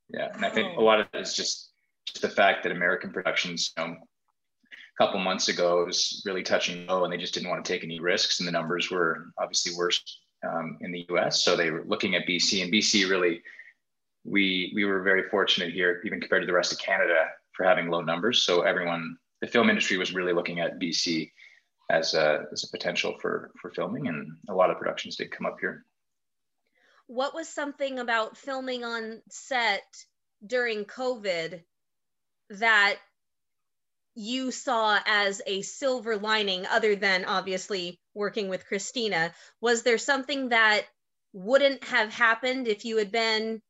yeah, 0.09 0.29
and 0.33 0.45
I 0.45 0.49
think 0.49 0.77
a 0.77 0.81
lot 0.81 0.99
of 0.99 1.07
it 1.13 1.19
is 1.19 1.35
just 1.35 1.71
just 2.05 2.21
the 2.21 2.29
fact 2.29 2.63
that 2.63 2.71
American 2.71 3.11
productions, 3.11 3.73
you 3.77 3.83
know, 3.83 3.91
a 3.91 5.03
couple 5.03 5.19
months 5.19 5.49
ago, 5.49 5.83
was 5.85 6.23
really 6.25 6.43
touching 6.43 6.85
go, 6.87 7.03
and 7.03 7.11
they 7.11 7.17
just 7.17 7.33
didn't 7.33 7.49
want 7.49 7.63
to 7.63 7.71
take 7.71 7.83
any 7.83 7.99
risks, 7.99 8.39
and 8.39 8.47
the 8.47 8.51
numbers 8.51 8.89
were 8.89 9.31
obviously 9.37 9.75
worse 9.75 10.01
um, 10.47 10.77
in 10.81 10.91
the 10.91 11.05
U.S. 11.09 11.43
So 11.43 11.55
they 11.55 11.71
were 11.71 11.83
looking 11.85 12.15
at 12.15 12.25
BC, 12.25 12.63
and 12.63 12.71
BC 12.71 13.09
really, 13.09 13.41
we 14.23 14.71
we 14.73 14.85
were 14.85 15.01
very 15.01 15.29
fortunate 15.29 15.73
here, 15.73 16.01
even 16.05 16.21
compared 16.21 16.43
to 16.43 16.47
the 16.47 16.53
rest 16.53 16.71
of 16.71 16.79
Canada, 16.79 17.27
for 17.57 17.65
having 17.65 17.89
low 17.89 18.01
numbers. 18.01 18.43
So 18.43 18.61
everyone, 18.61 19.17
the 19.41 19.47
film 19.47 19.69
industry 19.69 19.97
was 19.97 20.13
really 20.13 20.33
looking 20.33 20.61
at 20.61 20.79
BC 20.79 21.31
as 21.89 22.13
a 22.13 22.45
as 22.51 22.63
a 22.63 22.69
potential 22.69 23.17
for 23.21 23.51
for 23.61 23.71
filming, 23.71 24.07
and 24.07 24.37
a 24.49 24.53
lot 24.53 24.69
of 24.69 24.77
productions 24.77 25.17
did 25.17 25.31
come 25.31 25.45
up 25.47 25.57
here. 25.59 25.83
what 27.07 27.33
was 27.33 27.47
something 27.47 27.99
about 27.99 28.37
filming 28.37 28.83
on 28.83 29.21
set 29.29 29.83
during 30.45 30.85
COVID 30.85 31.63
that 32.49 32.97
you 34.15 34.51
saw 34.51 34.99
as 35.05 35.41
a 35.45 35.61
silver 35.61 36.17
lining, 36.17 36.65
other 36.65 36.95
than 36.95 37.25
obviously 37.25 37.99
working 38.13 38.49
with 38.49 38.65
Christina? 38.67 39.33
Was 39.61 39.83
there 39.83 39.97
something 39.97 40.49
that 40.49 40.85
wouldn't 41.33 41.83
have 41.85 42.11
happened 42.11 42.67
if 42.67 42.85
you 42.85 42.97
had 42.97 43.11
been 43.11 43.61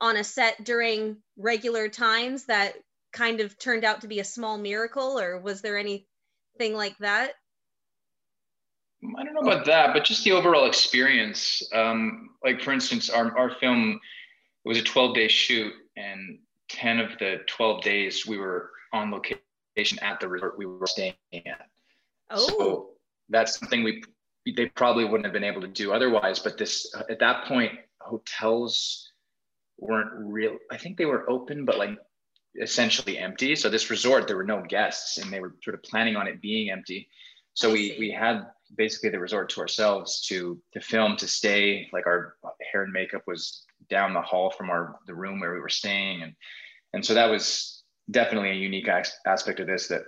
on 0.00 0.16
a 0.16 0.24
set 0.24 0.62
during 0.64 1.18
regular 1.36 1.88
times 1.88 2.46
that 2.46 2.74
kind 3.16 3.40
of 3.40 3.58
turned 3.58 3.84
out 3.84 4.02
to 4.02 4.08
be 4.08 4.20
a 4.20 4.24
small 4.24 4.58
miracle, 4.58 5.18
or 5.18 5.40
was 5.40 5.62
there 5.62 5.78
anything 5.78 6.04
like 6.74 6.96
that? 6.98 7.32
I 9.18 9.24
don't 9.24 9.34
know 9.34 9.40
about 9.50 9.64
that, 9.66 9.94
but 9.94 10.04
just 10.04 10.24
the 10.24 10.32
overall 10.32 10.66
experience. 10.66 11.62
Um, 11.72 12.30
like 12.44 12.60
for 12.60 12.72
instance, 12.72 13.08
our, 13.08 13.36
our 13.36 13.54
film 13.58 14.00
it 14.64 14.68
was 14.68 14.78
a 14.78 14.82
12 14.82 15.14
day 15.14 15.28
shoot, 15.28 15.72
and 15.96 16.38
10 16.68 16.98
of 16.98 17.10
the 17.18 17.38
12 17.46 17.82
days 17.82 18.26
we 18.26 18.36
were 18.36 18.70
on 18.92 19.10
location 19.10 19.98
at 20.02 20.20
the 20.20 20.28
resort 20.28 20.58
we 20.58 20.66
were 20.66 20.86
staying 20.86 21.14
at. 21.32 21.68
Oh, 22.30 22.46
So 22.46 22.90
that's 23.28 23.58
something 23.58 23.82
we 23.82 24.02
they 24.56 24.66
probably 24.66 25.04
wouldn't 25.04 25.24
have 25.24 25.32
been 25.32 25.42
able 25.42 25.60
to 25.60 25.68
do 25.68 25.92
otherwise. 25.92 26.38
But 26.38 26.58
this 26.58 26.94
at 27.08 27.18
that 27.18 27.46
point, 27.46 27.72
hotels 28.00 29.12
weren't 29.78 30.10
real. 30.14 30.56
I 30.70 30.76
think 30.76 30.98
they 30.98 31.06
were 31.06 31.28
open, 31.28 31.64
but 31.64 31.78
like 31.78 31.98
essentially 32.60 33.18
empty. 33.18 33.56
So 33.56 33.68
this 33.68 33.90
resort, 33.90 34.26
there 34.26 34.36
were 34.36 34.44
no 34.44 34.62
guests, 34.62 35.18
and 35.18 35.32
they 35.32 35.40
were 35.40 35.54
sort 35.62 35.74
of 35.74 35.82
planning 35.82 36.16
on 36.16 36.26
it 36.26 36.40
being 36.40 36.70
empty. 36.70 37.08
So 37.54 37.72
we 37.72 37.96
we 37.98 38.10
had 38.10 38.46
basically 38.76 39.10
the 39.10 39.20
resort 39.20 39.48
to 39.50 39.60
ourselves 39.60 40.26
to 40.28 40.60
to 40.72 40.80
film 40.80 41.16
to 41.18 41.28
stay. 41.28 41.88
Like 41.92 42.06
our 42.06 42.36
hair 42.72 42.82
and 42.82 42.92
makeup 42.92 43.22
was 43.26 43.64
down 43.88 44.14
the 44.14 44.22
hall 44.22 44.50
from 44.50 44.70
our 44.70 44.98
the 45.06 45.14
room 45.14 45.40
where 45.40 45.54
we 45.54 45.60
were 45.60 45.68
staying, 45.68 46.22
and 46.22 46.34
and 46.92 47.04
so 47.04 47.14
that 47.14 47.30
was 47.30 47.82
definitely 48.10 48.50
a 48.50 48.54
unique 48.54 48.88
as- 48.88 49.16
aspect 49.26 49.60
of 49.60 49.66
this 49.66 49.88
that 49.88 50.02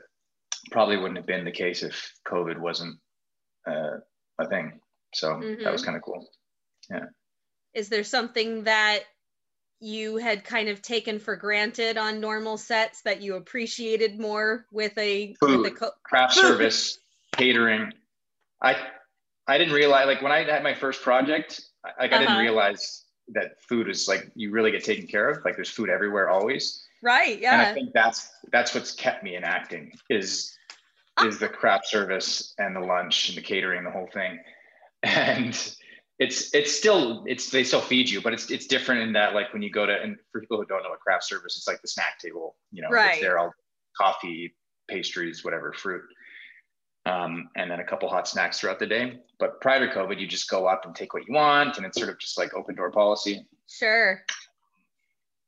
probably 0.70 0.96
wouldn't 0.96 1.16
have 1.16 1.26
been 1.26 1.44
the 1.44 1.50
case 1.50 1.82
if 1.82 2.12
COVID 2.26 2.58
wasn't 2.58 2.98
uh, 3.66 3.98
a 4.38 4.48
thing. 4.48 4.80
So 5.14 5.40
that 5.62 5.72
was 5.72 5.84
kind 5.84 5.96
of 5.96 6.02
cool. 6.02 6.28
Yeah. 6.90 7.06
Is 7.74 7.88
there 7.88 8.04
something 8.04 8.64
that 8.64 9.04
you 9.80 10.16
had 10.16 10.44
kind 10.44 10.68
of 10.68 10.82
taken 10.82 11.18
for 11.18 11.36
granted 11.36 11.96
on 11.96 12.20
normal 12.20 12.56
sets 12.56 13.02
that 13.02 13.20
you 13.22 13.36
appreciated 13.36 14.18
more 14.18 14.66
with 14.72 14.96
a 14.98 15.36
with 15.40 15.50
a 15.50 15.56
Food. 15.64 15.76
co- 15.76 15.90
Craft 16.02 16.34
service, 16.34 16.98
catering. 17.32 17.92
I 18.62 18.76
I 19.46 19.56
didn't 19.58 19.74
realize 19.74 20.06
like 20.06 20.20
when 20.22 20.32
I 20.32 20.42
had 20.44 20.62
my 20.62 20.74
first 20.74 21.02
project, 21.02 21.60
I- 21.84 22.02
like 22.02 22.12
I 22.12 22.18
didn't 22.18 22.30
Uh-huh. 22.32 22.40
realize 22.40 23.04
that 23.28 23.60
food 23.68 23.88
is 23.88 24.08
like 24.08 24.30
you 24.34 24.50
really 24.50 24.70
get 24.70 24.82
taken 24.84 25.06
care 25.06 25.28
of. 25.28 25.44
Like 25.44 25.54
there's 25.56 25.70
food 25.70 25.90
everywhere 25.90 26.28
always. 26.28 26.84
right 27.02 27.38
Yeah. 27.38 27.52
and 27.52 27.62
I 27.62 27.72
think 27.74 27.92
that's 27.92 28.28
that's 28.50 28.74
what's 28.74 28.92
kept 28.92 29.22
me 29.22 29.36
in 29.36 29.44
acting 29.44 29.92
is 30.10 30.56
is 31.24 31.38
the 31.38 31.48
craft 31.48 31.86
service 31.86 32.54
and 32.58 32.74
the 32.74 32.80
lunch 32.80 33.28
and 33.28 33.36
the 33.38 33.42
catering, 33.42 33.84
the 33.84 33.90
whole 33.90 34.08
thing. 34.12 34.38
And 35.04 35.54
it's 36.18 36.52
it's 36.54 36.76
still 36.76 37.24
it's 37.26 37.50
they 37.50 37.62
still 37.64 37.80
feed 37.80 38.10
you, 38.10 38.20
but 38.20 38.32
it's 38.32 38.50
it's 38.50 38.66
different 38.66 39.02
in 39.02 39.12
that 39.12 39.34
like 39.34 39.52
when 39.52 39.62
you 39.62 39.70
go 39.70 39.86
to 39.86 39.92
and 40.02 40.16
for 40.32 40.40
people 40.40 40.56
who 40.56 40.66
don't 40.66 40.82
know 40.82 40.90
what 40.90 41.00
craft 41.00 41.24
service, 41.24 41.56
it's 41.56 41.68
like 41.68 41.80
the 41.82 41.88
snack 41.88 42.18
table, 42.18 42.56
you 42.72 42.82
know, 42.82 42.88
Right. 42.90 43.10
it's 43.12 43.20
there 43.20 43.38
all 43.38 43.52
coffee, 43.96 44.54
pastries, 44.88 45.44
whatever, 45.44 45.72
fruit. 45.72 46.02
Um, 47.06 47.48
and 47.56 47.70
then 47.70 47.80
a 47.80 47.84
couple 47.84 48.08
hot 48.08 48.28
snacks 48.28 48.60
throughout 48.60 48.78
the 48.78 48.86
day. 48.86 49.20
But 49.38 49.60
prior 49.60 49.86
to 49.86 49.94
COVID, 49.94 50.20
you 50.20 50.26
just 50.26 50.50
go 50.50 50.66
up 50.66 50.84
and 50.84 50.94
take 50.94 51.14
what 51.14 51.26
you 51.26 51.32
want, 51.34 51.76
and 51.78 51.86
it's 51.86 51.96
sort 51.96 52.10
of 52.10 52.18
just 52.18 52.36
like 52.36 52.52
open 52.54 52.74
door 52.74 52.90
policy. 52.90 53.46
sure 53.68 54.22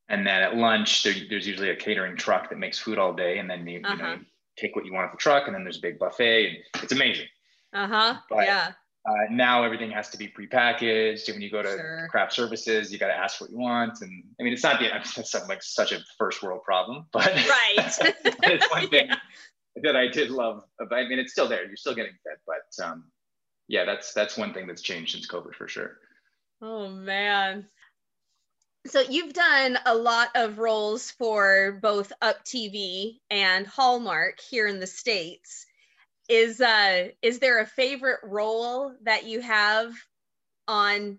And 0.09 0.27
then 0.27 0.41
at 0.43 0.57
lunch, 0.57 1.03
there, 1.03 1.15
there's 1.29 1.47
usually 1.47 1.71
a 1.71 1.77
catering 1.77 2.17
truck 2.17 2.49
that 2.49 2.59
makes 2.59 2.79
food 2.79 2.99
all 2.99 3.13
day, 3.13 3.39
and 3.39 3.51
then 3.51 3.67
you, 3.67 3.75
you 3.75 3.81
know 3.81 3.91
Uh-huh. 3.91 4.13
you 4.21 4.27
take 4.57 4.75
what 4.77 4.87
you 4.87 4.93
want 4.93 5.07
off 5.07 5.13
the 5.13 5.19
truck, 5.19 5.47
and 5.47 5.55
then 5.55 5.65
there's 5.65 5.79
a 5.79 5.83
big 5.83 5.99
buffet, 5.99 6.47
and 6.47 6.57
it's 6.83 6.93
amazing. 6.93 7.27
uh-huh 7.73 8.15
yeah 8.33 8.73
Uh, 9.09 9.13
now 9.31 9.63
everything 9.65 9.91
has 9.91 10.11
to 10.11 10.19
be 10.19 10.29
prepagged. 10.29 10.83
And 10.83 11.35
when 11.35 11.41
you 11.43 11.51
go 11.51 11.63
to 11.63 11.69
Sure. 11.69 12.09
craft 12.11 12.35
services, 12.35 12.93
you 12.93 12.99
got 12.99 13.07
to 13.09 13.17
ask 13.17 13.41
what 13.41 13.51
you 13.51 13.59
want, 13.59 14.03
and 14.03 14.25
I 14.39 14.43
mean 14.43 14.53
it's 14.53 14.63
not 14.63 14.79
the 14.79 14.95
it's 14.95 15.35
not 15.35 15.49
like 15.49 15.63
such 15.63 15.93
a 15.93 16.01
first 16.19 16.43
world 16.43 16.63
problem, 16.65 17.07
but 17.13 17.27
right 17.27 17.77
it's 18.25 18.71
one 18.71 18.89
thing 18.91 19.09
that 19.83 19.97
I 19.97 20.09
did 20.09 20.31
love. 20.31 20.65
About, 20.81 20.99
I 20.99 21.09
mean, 21.09 21.19
it's 21.19 21.33
still 21.33 21.49
there. 21.49 21.65
You're 21.67 21.77
still 21.77 21.95
getting 21.95 22.13
fed, 22.25 22.37
but 22.47 22.85
um, 22.85 23.05
yeah, 23.69 23.85
that's 23.87 24.13
that's 24.13 24.37
one 24.37 24.53
thing 24.53 24.67
that's 24.67 24.83
changed 24.83 25.13
since 25.13 25.27
COVID 25.27 25.55
for 25.55 25.67
sure. 25.69 25.99
oh 26.61 26.89
man 26.89 27.67
so 28.87 29.01
you've 29.01 29.33
done 29.35 29.79
a 29.87 29.95
lot 29.95 30.29
of 30.35 30.59
roles 30.59 31.11
for 31.13 31.79
both 31.83 32.13
up 32.23 32.45
tv 32.45 33.19
and 33.31 33.67
hallmark 33.67 34.41
here 34.41 34.67
in 34.67 34.81
the 34.81 34.87
states 34.87 35.67
is 36.31 36.61
uh 36.61 37.09
is 37.23 37.41
there 37.41 37.59
a 37.59 37.67
favorite 37.67 38.21
role 38.23 38.95
that 39.03 39.27
you 39.27 39.41
have 39.41 39.93
on 40.69 41.19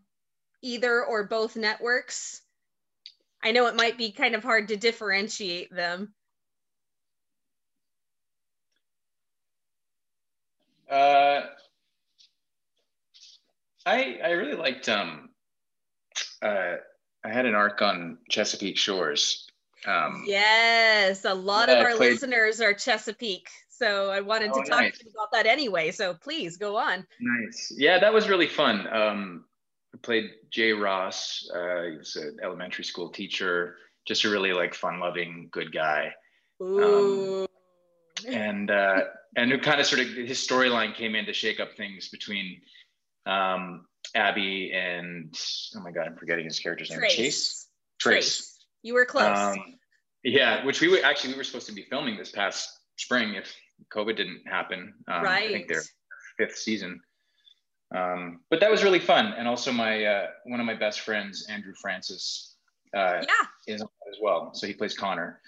either 0.61 1.03
or 1.03 1.25
both 1.25 1.55
networks 1.57 2.41
i 3.43 3.51
know 3.51 3.67
it 3.67 3.75
might 3.75 3.97
be 3.97 4.11
kind 4.11 4.35
of 4.35 4.43
hard 4.43 4.69
to 4.69 4.77
differentiate 4.77 5.73
them 5.75 6.13
Uh, 10.89 11.43
I 13.85 14.19
I 14.23 14.31
really 14.31 14.55
liked 14.57 14.89
um 14.89 15.29
uh 16.41 16.75
I 17.23 17.29
had 17.29 17.45
an 17.45 17.55
arc 17.55 17.81
on 17.81 18.17
Chesapeake 18.29 18.77
Shores. 18.77 19.47
Um, 19.87 20.25
yes 20.27 21.23
a 21.25 21.33
lot 21.33 21.69
of 21.69 21.77
Yeah, 21.77 21.83
our 21.85 21.95
played- 21.95 22.11
listeners 22.13 22.59
are 22.61 22.73
chesapeake 22.73 23.49
so 23.81 24.11
i 24.11 24.19
wanted 24.21 24.51
Oh, 24.53 24.61
to 24.61 24.69
talk 24.69 24.81
nice. 24.81 24.97
to 24.99 25.05
you 25.05 25.11
about 25.11 25.31
that 25.31 25.45
anyway 25.45 25.91
so 25.91 26.13
please 26.13 26.57
go 26.57 26.77
on 26.77 27.05
Nice. 27.19 27.73
Yeah, 27.75 27.97
that 27.99 28.13
was 28.13 28.29
really 28.29 28.47
fun. 28.47 28.87
Um, 28.93 29.45
I 29.93 29.97
played 30.01 30.25
Jay 30.51 30.71
Ross. 30.71 31.49
Uh, 31.53 31.83
he 31.91 31.97
was 31.97 32.15
an 32.15 32.37
elementary 32.43 32.83
school 32.85 33.09
teacher, 33.09 33.75
just 34.07 34.23
a 34.25 34.29
really 34.29 34.53
like 34.53 34.73
fun-loving, 34.73 35.49
good 35.51 35.71
guy. 35.73 36.13
Ooh. 36.61 37.45
and 38.27 38.69
uh, 38.71 39.01
and 39.35 39.51
it 39.51 39.61
kind 39.63 39.79
of 39.81 39.85
sort 39.87 40.01
of 40.01 40.07
his 40.09 40.37
storyline 40.39 40.93
came 40.95 41.15
in 41.15 41.25
to 41.25 41.33
shake 41.33 41.59
up 41.59 41.69
things 41.75 42.09
between 42.09 42.61
um, 43.25 43.85
Abby 44.15 44.71
and 44.73 45.35
oh 45.75 45.81
my 45.81 45.91
god, 45.91 46.07
I'm 46.07 46.15
forgetting 46.17 46.45
his 46.45 46.59
character's 46.59 46.89
name. 46.89 46.99
Trace. 46.99 47.15
Chase. 47.15 47.67
Trace. 47.99 48.59
You 48.83 48.93
were 48.93 49.05
close. 49.05 49.37
Um, 49.37 49.75
yeah, 50.23 50.63
which 50.65 50.81
we 50.81 50.87
were 50.87 50.99
actually 51.03 51.33
we 51.33 51.37
were 51.37 51.43
supposed 51.43 51.67
to 51.67 51.73
be 51.73 51.83
filming 51.89 52.17
this 52.17 52.31
past 52.31 52.69
spring 52.97 53.33
if 53.35 53.53
COVID 53.93 54.15
didn't 54.17 54.47
happen. 54.47 54.93
Um, 55.07 55.23
right. 55.23 55.49
I 55.49 55.53
think 55.53 55.67
their 55.67 55.83
fifth 56.37 56.57
season. 56.57 57.01
Um, 57.93 58.39
but 58.49 58.59
that 58.61 58.71
was 58.71 58.83
really 58.83 58.99
fun, 58.99 59.33
and 59.37 59.47
also 59.47 59.71
my 59.71 60.05
uh, 60.05 60.27
one 60.45 60.59
of 60.59 60.65
my 60.65 60.75
best 60.75 61.01
friends, 61.01 61.45
Andrew 61.49 61.73
Francis, 61.81 62.55
uh, 62.95 63.21
yeah. 63.21 63.73
is 63.75 63.81
on 63.81 63.89
that 64.05 64.09
as 64.11 64.17
well. 64.21 64.51
So 64.53 64.65
he 64.65 64.73
plays 64.73 64.95
Connor. 64.95 65.41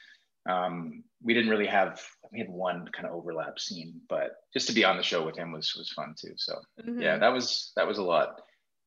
Um, 0.49 1.03
we 1.23 1.33
didn't 1.33 1.49
really 1.49 1.67
have 1.67 2.01
we 2.33 2.39
had 2.39 2.49
one 2.49 2.89
kind 2.91 3.07
of 3.07 3.13
overlap 3.13 3.59
scene, 3.59 4.01
but 4.09 4.41
just 4.51 4.67
to 4.67 4.73
be 4.73 4.83
on 4.83 4.97
the 4.97 5.03
show 5.03 5.25
with 5.25 5.37
him 5.37 5.53
was 5.53 5.73
was 5.75 5.89
fun 5.91 6.15
too. 6.19 6.33
So 6.35 6.59
Mhm. 6.83 7.01
yeah, 7.01 7.17
that 7.17 7.31
was 7.31 7.71
that 7.77 7.87
was 7.87 7.97
a 7.97 8.03
lot 8.03 8.41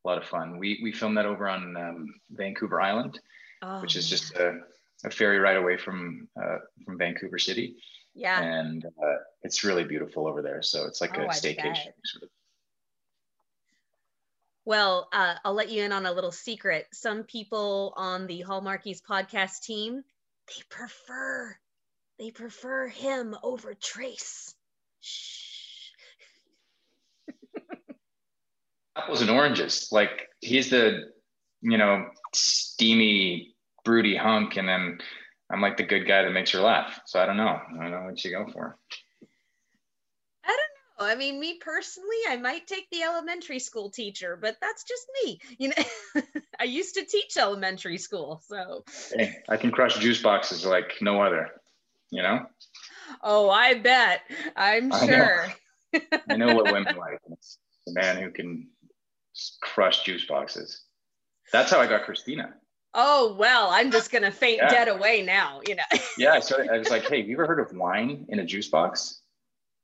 a 0.04 0.08
lot 0.08 0.18
of 0.18 0.28
fun. 0.28 0.58
We 0.58 0.80
we 0.82 0.92
filmed 0.92 1.16
that 1.16 1.26
over 1.26 1.48
on 1.48 1.76
um, 1.78 2.14
Vancouver 2.30 2.80
Island, 2.82 3.18
Oh, 3.62 3.80
which 3.80 3.96
is 3.96 4.08
just 4.08 4.34
a, 4.34 4.60
a 5.04 5.10
ferry 5.10 5.38
ride 5.38 5.56
away 5.56 5.78
from 5.78 6.28
uh, 6.40 6.58
from 6.84 6.98
Vancouver 6.98 7.38
City, 7.38 7.76
yeah. 8.16 8.42
and 8.42 8.84
uh, 8.84 9.16
it's 9.42 9.62
really 9.62 9.84
beautiful 9.84 10.26
over 10.26 10.42
there. 10.42 10.62
So 10.62 10.86
it's 10.86 11.00
like 11.00 11.16
Oh, 11.18 11.24
a 11.24 11.28
staycation 11.28 11.92
sort 12.04 12.22
of. 12.24 12.28
Well, 14.64 15.08
uh, 15.12 15.34
I'll 15.44 15.54
let 15.54 15.70
you 15.70 15.84
in 15.84 15.92
on 15.92 16.06
a 16.06 16.12
little 16.12 16.32
secret. 16.32 16.86
Some 16.92 17.22
people 17.22 17.94
on 17.96 18.26
the 18.26 18.42
Hallmarkies 18.42 19.00
podcast 19.00 19.62
team, 19.62 20.02
they 20.48 20.62
prefer, 20.68 21.56
they 22.18 22.32
prefer 22.32 22.88
him 22.88 23.36
over 23.44 23.74
Trace. 23.74 24.54
Shh. 25.00 25.46
apples 28.96 29.20
and 29.20 29.30
oranges. 29.30 29.88
Like 29.92 30.28
he's 30.40 30.70
the, 30.70 31.10
you 31.60 31.78
know, 31.78 32.06
steamy, 32.34 33.54
broody 33.84 34.16
hunk, 34.16 34.56
and 34.56 34.68
then 34.68 34.98
I'm 35.50 35.60
like 35.60 35.76
the 35.76 35.84
good 35.84 36.06
guy 36.06 36.22
that 36.22 36.32
makes 36.32 36.50
her 36.52 36.60
laugh. 36.60 37.00
So 37.06 37.20
I 37.20 37.26
don't 37.26 37.36
know. 37.36 37.44
I 37.46 37.82
don't 37.82 37.90
know 37.90 38.04
what 38.04 38.24
you 38.24 38.30
go 38.30 38.46
for. 38.52 38.78
I 40.44 40.48
don't 40.48 41.06
know. 41.06 41.12
I 41.12 41.14
mean, 41.16 41.38
me 41.38 41.58
personally, 41.58 42.16
I 42.28 42.36
might 42.36 42.66
take 42.66 42.88
the 42.90 43.02
elementary 43.02 43.58
school 43.58 43.90
teacher, 43.90 44.38
but 44.40 44.56
that's 44.60 44.84
just 44.84 45.06
me. 45.24 45.40
You 45.58 45.68
know, 45.68 46.22
I 46.60 46.64
used 46.64 46.94
to 46.94 47.04
teach 47.04 47.36
elementary 47.36 47.98
school, 47.98 48.42
so. 48.46 48.84
Hey, 49.12 49.38
I 49.48 49.56
can 49.56 49.70
crush 49.70 49.98
juice 49.98 50.22
boxes 50.22 50.64
like 50.64 50.94
no 51.00 51.22
other. 51.22 51.50
You 52.10 52.22
know, 52.22 52.46
Oh, 53.22 53.50
I 53.50 53.74
bet. 53.74 54.22
I'm 54.56 54.92
I 54.92 55.06
know. 55.06 55.06
sure. 55.06 55.46
I 56.30 56.36
know 56.36 56.54
what 56.54 56.70
women 56.72 56.96
like. 56.98 57.20
It's 57.30 57.58
the 57.86 57.92
man 57.92 58.22
who 58.22 58.30
can 58.30 58.68
crush 59.60 60.02
juice 60.04 60.26
boxes. 60.26 60.82
That's 61.52 61.70
how 61.70 61.80
I 61.80 61.86
got 61.86 62.04
Christina. 62.04 62.54
Oh 62.98 63.36
well, 63.38 63.68
I'm 63.70 63.90
just 63.92 64.10
gonna 64.10 64.32
faint 64.32 64.56
Yeah. 64.58 64.68
dead 64.70 64.88
away 64.88 65.22
now. 65.22 65.60
You 65.68 65.76
know. 65.76 65.82
Yeah, 66.18 66.40
so 66.40 66.56
I 66.72 66.78
was 66.78 66.88
like, 66.90 67.06
"Hey, 67.06 67.20
have 67.20 67.28
you 67.28 67.36
ever 67.36 67.46
heard 67.46 67.60
of 67.60 67.76
wine 67.76 68.24
in 68.30 68.38
a 68.38 68.44
juice 68.44 68.68
box?" 68.68 69.20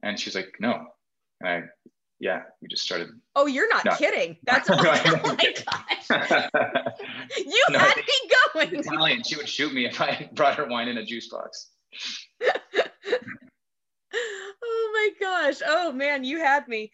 And 0.03 0.19
she's 0.19 0.35
like, 0.35 0.55
"No." 0.61 0.87
And 1.41 1.49
I, 1.49 1.63
yeah, 2.21 2.43
we 2.63 2.69
just 2.69 2.83
started. 2.85 3.09
Oh, 3.37 3.45
you're 3.47 3.69
not 3.69 3.85
No. 3.85 3.93
kidding. 3.97 4.39
That's 4.45 4.69
No, 4.69 4.77
oh 4.79 5.37
my 5.37 5.55
gosh. 5.67 6.09
You 7.37 7.65
No, 7.71 7.79
had 7.79 7.97
I 7.97 8.01
me 8.01 8.31
going. 8.71 8.81
Italian. 8.81 9.23
She 9.25 9.37
would 9.37 9.49
shoot 9.49 9.73
me 9.75 9.85
if 9.87 10.01
I 10.01 10.31
brought 10.33 10.55
her 10.57 10.67
wine 10.67 10.89
in 10.89 10.97
a 10.99 11.05
juice 11.05 11.29
box. 11.29 11.71
oh 14.15 14.91
my 14.95 15.11
gosh. 15.21 15.61
Oh 15.67 15.93
man, 15.93 16.25
you 16.25 16.39
had 16.39 16.67
me. 16.69 16.93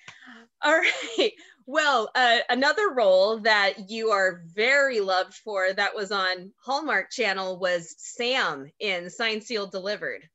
All 0.63 0.73
right. 1.19 1.33
Well, 1.71 2.11
uh, 2.15 2.39
another 2.49 2.95
role 2.95 3.41
that 3.41 3.91
you 3.91 4.09
are 4.09 4.41
very 4.55 5.01
loved 5.01 5.35
for 5.35 5.71
that 5.71 5.95
was 5.95 6.11
on 6.11 6.51
Hallmark 6.65 7.11
Channel 7.11 7.59
was 7.59 7.95
Sam 7.99 8.71
in 8.81 9.11
Signed 9.11 9.45
Sealed 9.45 9.71
Delivered. 9.71 10.27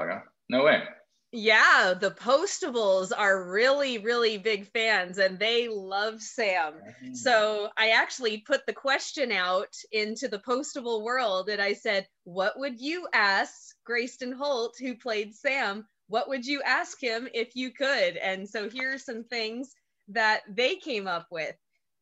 Okay. 0.00 0.16
No 0.48 0.64
way. 0.64 0.84
Yeah, 1.32 1.92
the 2.00 2.12
Postables 2.12 3.12
are 3.14 3.50
really, 3.50 3.98
really 3.98 4.38
big 4.38 4.72
fans 4.72 5.18
and 5.18 5.38
they 5.38 5.68
love 5.68 6.22
Sam. 6.22 6.72
So 7.12 7.68
I 7.76 7.90
actually 7.90 8.38
put 8.38 8.64
the 8.64 8.72
question 8.72 9.32
out 9.32 9.74
into 9.92 10.28
the 10.28 10.38
postable 10.38 11.02
world 11.02 11.50
and 11.50 11.60
I 11.60 11.74
said, 11.74 12.06
What 12.24 12.58
would 12.58 12.80
you 12.80 13.06
ask 13.12 13.76
Greyston 13.86 14.32
Holt, 14.32 14.76
who 14.80 14.96
played 14.96 15.34
Sam? 15.34 15.86
What 16.12 16.28
would 16.28 16.44
you 16.44 16.60
ask 16.60 17.00
him 17.00 17.26
if 17.32 17.56
you 17.56 17.70
could? 17.70 18.18
And 18.18 18.46
so 18.46 18.68
here 18.68 18.92
are 18.92 18.98
some 18.98 19.24
things 19.24 19.74
that 20.08 20.42
they 20.46 20.76
came 20.76 21.06
up 21.06 21.28
with. 21.30 21.56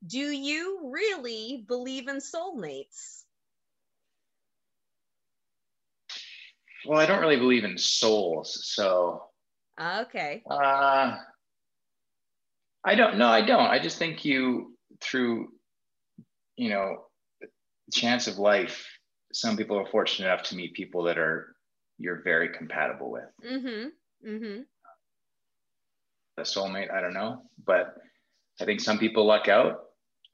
Do 0.04 0.18
you 0.18 0.90
really 0.92 1.64
believe 1.68 2.08
in 2.08 2.16
soulmates? 2.16 3.22
Well, 6.84 6.98
I 6.98 7.06
don't 7.06 7.20
really 7.20 7.36
believe 7.36 7.62
in 7.62 7.78
souls, 7.78 8.58
so 8.74 9.26
Okay. 9.80 10.42
uh, 10.50 11.18
I 12.84 12.94
don't. 12.96 13.16
No, 13.16 13.28
I 13.28 13.42
don't. 13.42 13.70
I 13.70 13.78
just 13.78 13.98
think 13.98 14.24
you 14.24 14.76
through, 15.00 15.52
you 16.56 16.70
know, 16.70 17.04
chance 17.92 18.26
of 18.26 18.38
life. 18.38 18.88
Some 19.32 19.56
people 19.56 19.78
are 19.78 19.86
fortunate 19.86 20.26
enough 20.26 20.42
to 20.48 20.56
meet 20.56 20.74
people 20.74 21.04
that 21.04 21.16
are 21.16 21.54
you're 21.98 22.22
very 22.24 22.48
compatible 22.48 23.12
with. 23.12 23.30
Mm-hmm. 23.44 23.88
Mm-hmm. 24.26 24.62
A 26.38 26.42
soulmate, 26.42 26.92
I 26.92 27.00
don't 27.00 27.14
know, 27.14 27.42
but 27.64 27.94
I 28.60 28.64
think 28.64 28.80
some 28.80 28.98
people 28.98 29.26
luck 29.26 29.48
out. 29.48 29.80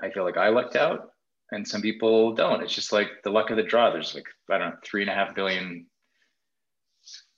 I 0.00 0.10
feel 0.10 0.24
like 0.24 0.36
I 0.36 0.48
lucked 0.48 0.76
out, 0.76 1.10
and 1.52 1.66
some 1.66 1.82
people 1.82 2.34
don't. 2.34 2.62
It's 2.62 2.74
just 2.74 2.92
like 2.92 3.08
the 3.24 3.30
luck 3.30 3.50
of 3.50 3.56
the 3.56 3.62
draw. 3.62 3.90
There's 3.90 4.14
like 4.14 4.26
I 4.50 4.58
don't 4.58 4.70
know, 4.70 4.76
three 4.84 5.02
and 5.02 5.10
a 5.10 5.14
half 5.14 5.34
billion 5.34 5.86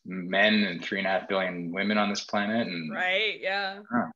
men 0.04 0.64
and 0.64 0.82
three 0.82 0.98
and 0.98 1.06
a 1.06 1.10
half 1.10 1.28
billion 1.28 1.72
women 1.72 1.98
on 1.98 2.08
this 2.08 2.24
planet, 2.24 2.66
and 2.66 2.92
Right. 2.92 3.38
Yeah. 3.40 3.80
Huh. 3.90 4.06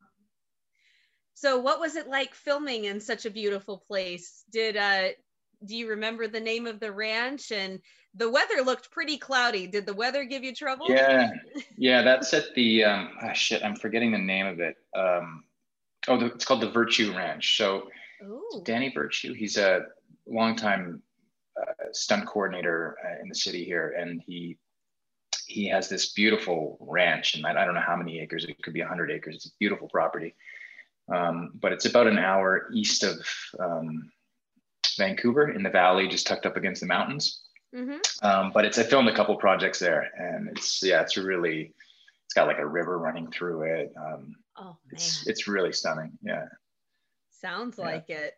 So 1.35 1.59
what 1.59 1.81
was 1.81 1.97
it 1.97 2.09
like 2.09 2.35
filming 2.35 2.85
in 2.85 3.01
such 3.01 3.27
a 3.27 3.31
beautiful 3.31 3.85
place? 3.87 4.45
Did 4.53 4.77
uh 4.77 5.09
do 5.65 5.77
you 5.77 5.89
remember 5.89 6.29
the 6.29 6.41
name 6.41 6.67
of 6.67 6.81
the 6.81 6.93
ranch 6.93 7.53
and 7.53 7.81
the 8.15 8.31
weather 8.31 8.63
looked 8.65 8.91
pretty 8.91 9.17
cloudy. 9.17 9.67
Did 9.67 9.87
the 9.87 9.95
weather 9.95 10.25
give 10.25 10.45
you 10.45 10.55
trouble? 10.55 10.87
Yeah, 10.89 11.31
yeah, 11.77 12.03
that's 12.03 12.35
at 12.35 12.55
the 12.55 12.85
um, 12.85 13.11
ah, 13.23 13.33
shit. 13.33 13.65
I'm 13.65 13.77
forgetting 13.77 14.13
the 14.13 14.19
name 14.19 14.47
of 14.47 14.61
it. 14.61 14.77
Um, 14.95 15.45
oh, 16.09 16.19
the, 16.19 16.27
it's 16.27 16.45
called 16.45 16.61
the 16.61 16.71
Virtue 16.71 17.15
Ranch. 17.17 17.57
So 17.57 17.89
Ooh. 18.23 18.63
Danny 18.65 18.93
Virtue, 18.93 19.33
he's 19.33 19.57
a 19.57 19.87
longtime 20.27 21.03
uh, 21.61 21.73
stunt 21.93 22.27
coordinator 22.27 22.97
uh, 23.05 23.23
in 23.23 23.29
the 23.29 23.35
city 23.35 23.65
here, 23.65 23.95
and 23.99 24.21
he 24.27 24.59
he 25.47 25.69
has 25.69 25.89
this 25.89 26.13
beautiful 26.13 26.79
ranch, 26.81 27.35
and 27.35 27.47
I, 27.47 27.51
I 27.51 27.65
don't 27.65 27.75
know 27.75 27.81
how 27.81 27.97
many 27.97 28.21
acres. 28.21 28.45
It 28.45 28.63
could 28.63 28.75
be 28.75 28.81
100 28.81 29.11
acres. 29.11 29.37
It's 29.37 29.47
a 29.47 29.59
beautiful 29.59 29.89
property, 29.89 30.35
um, 31.13 31.53
but 31.55 31.73
it's 31.73 31.87
about 31.87 32.07
an 32.07 32.19
hour 32.19 32.69
east 32.73 33.05
of 33.05 33.27
um, 33.59 34.11
Vancouver 34.97 35.51
in 35.51 35.63
the 35.63 35.71
valley, 35.71 36.09
just 36.09 36.27
tucked 36.27 36.47
up 36.47 36.57
against 36.57 36.81
the 36.81 36.87
mountains 36.87 37.43
hmm 37.75 37.99
um, 38.23 38.53
but 38.53 38.65
it's 38.65 38.79
I 38.79 38.85
filmed 38.85 39.09
a 39.09 39.15
couple 39.15 39.37
projects 39.37 39.79
there, 39.79 40.11
and 40.17 40.49
it's 40.49 40.83
yeah, 40.83 41.03
it's 41.03 41.17
really 41.17 41.75
it's 42.27 42.35
got 42.35 42.47
like 42.47 42.59
a 42.59 42.67
river 42.67 42.99
running 42.99 43.31
through 43.31 43.63
it. 43.63 43.93
Um, 43.97 44.37
Oh 44.57 44.77
man. 44.93 44.93
it's 44.93 45.27
it's 45.27 45.49
really 45.49 45.73
stunning. 45.73 46.19
Yeah. 46.23 46.47
Sounds 47.31 47.79
Yeah. 47.79 47.85
like 47.85 48.11
it. 48.11 48.35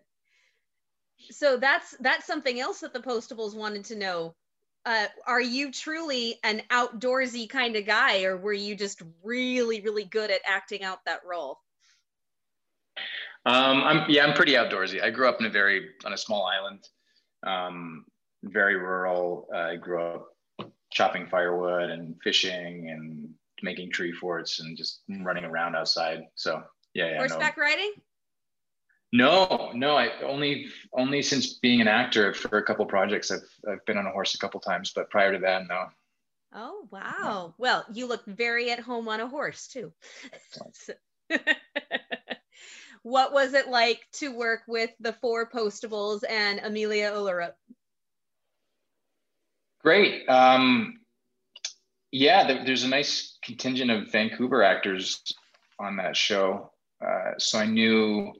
So 1.31 1.57
that's 1.57 1.97
that's 2.01 2.27
something 2.27 2.61
else 2.61 2.81
that 2.81 2.93
the 2.93 3.01
postables 3.01 3.55
wanted 3.55 3.85
to 3.87 3.97
know. 3.97 4.35
Uh, 4.87 5.07
are 5.27 5.41
you 5.41 5.73
truly 5.73 6.39
an 6.45 6.63
outdoorsy 6.71 7.49
kind 7.49 7.77
of 7.77 7.87
guy, 7.87 8.25
or 8.25 8.37
were 8.37 8.53
you 8.53 8.77
just 8.77 9.03
really, 9.23 9.81
really 9.81 10.05
good 10.05 10.31
at 10.31 10.43
acting 10.47 10.83
out 10.83 11.05
that 11.07 11.25
role? 11.25 11.59
Um, 13.47 13.83
I'm 13.83 14.11
yeah, 14.11 14.25
I'm 14.25 14.35
pretty 14.35 14.53
outdoorsy. 14.53 15.03
I 15.03 15.11
grew 15.11 15.29
up 15.29 15.39
in 15.41 15.47
a 15.47 15.51
very 15.51 15.91
on 16.05 16.13
a 16.13 16.17
small 16.19 16.47
island, 16.47 16.89
um, 17.47 18.05
very 18.43 18.77
rural. 18.77 19.49
Uh, 19.55 19.59
I 19.59 19.77
grew 19.77 20.03
up 20.03 20.35
chopping 20.91 21.27
firewood 21.27 21.91
and 21.91 22.17
fishing 22.23 22.91
and 22.91 23.29
making 23.63 23.91
tree 23.91 24.13
forts 24.13 24.61
and 24.61 24.77
just 24.77 25.03
running 25.09 25.45
around 25.45 25.77
outside. 25.77 26.23
So 26.35 26.63
yeah, 26.95 27.07
yeah. 27.07 27.13
no. 27.13 27.19
Horseback 27.19 27.57
riding? 27.57 27.93
No, 29.13 29.71
no, 29.75 29.97
I 29.97 30.21
only 30.23 30.67
only 30.93 31.23
since 31.23 31.55
being 31.59 31.81
an 31.81 31.89
actor 31.89 32.35
for 32.35 32.59
a 32.59 32.63
couple 32.63 32.85
projects, 32.87 33.31
I've 33.31 33.49
I've 33.71 33.85
been 33.87 33.97
on 33.99 34.07
a 34.07 34.11
horse 34.11 34.35
a 34.35 34.39
couple 34.39 34.59
times, 34.61 34.93
but 34.95 35.11
prior 35.11 35.33
to 35.33 35.39
that, 35.41 35.69
no. 35.69 35.87
Oh, 36.57 36.89
wow. 36.91 37.55
Well, 37.59 37.85
you 37.93 38.07
look 38.07 38.25
very 38.27 38.71
at 38.71 38.79
home 38.79 39.09
on 39.09 39.21
a 39.21 39.29
horse 39.29 39.69
too. 39.69 39.93
So- 40.73 40.95
what 43.05 43.35
was 43.35 43.53
it 43.53 43.69
like 43.69 44.01
to 44.15 44.35
work 44.35 44.63
with 44.67 44.91
the 44.99 45.13
four 45.13 45.49
postables 45.49 46.23
and 46.29 46.59
Amelia 46.61 47.13
Ullerup? 47.13 47.53
Great. 49.83 50.27
Um, 50.27 51.01
yeah, 52.11 52.47
there, 52.47 52.65
there's 52.65 52.85
a 52.85 52.89
nice 52.89 53.37
contingent 53.45 53.91
of 53.91 54.11
Vancouver 54.11 54.63
actors 54.63 55.23
on 55.79 55.97
that 55.97 56.17
show. 56.17 56.73
Uh, 57.07 57.33
so 57.37 57.59
I 57.59 57.67
knew 57.67 58.33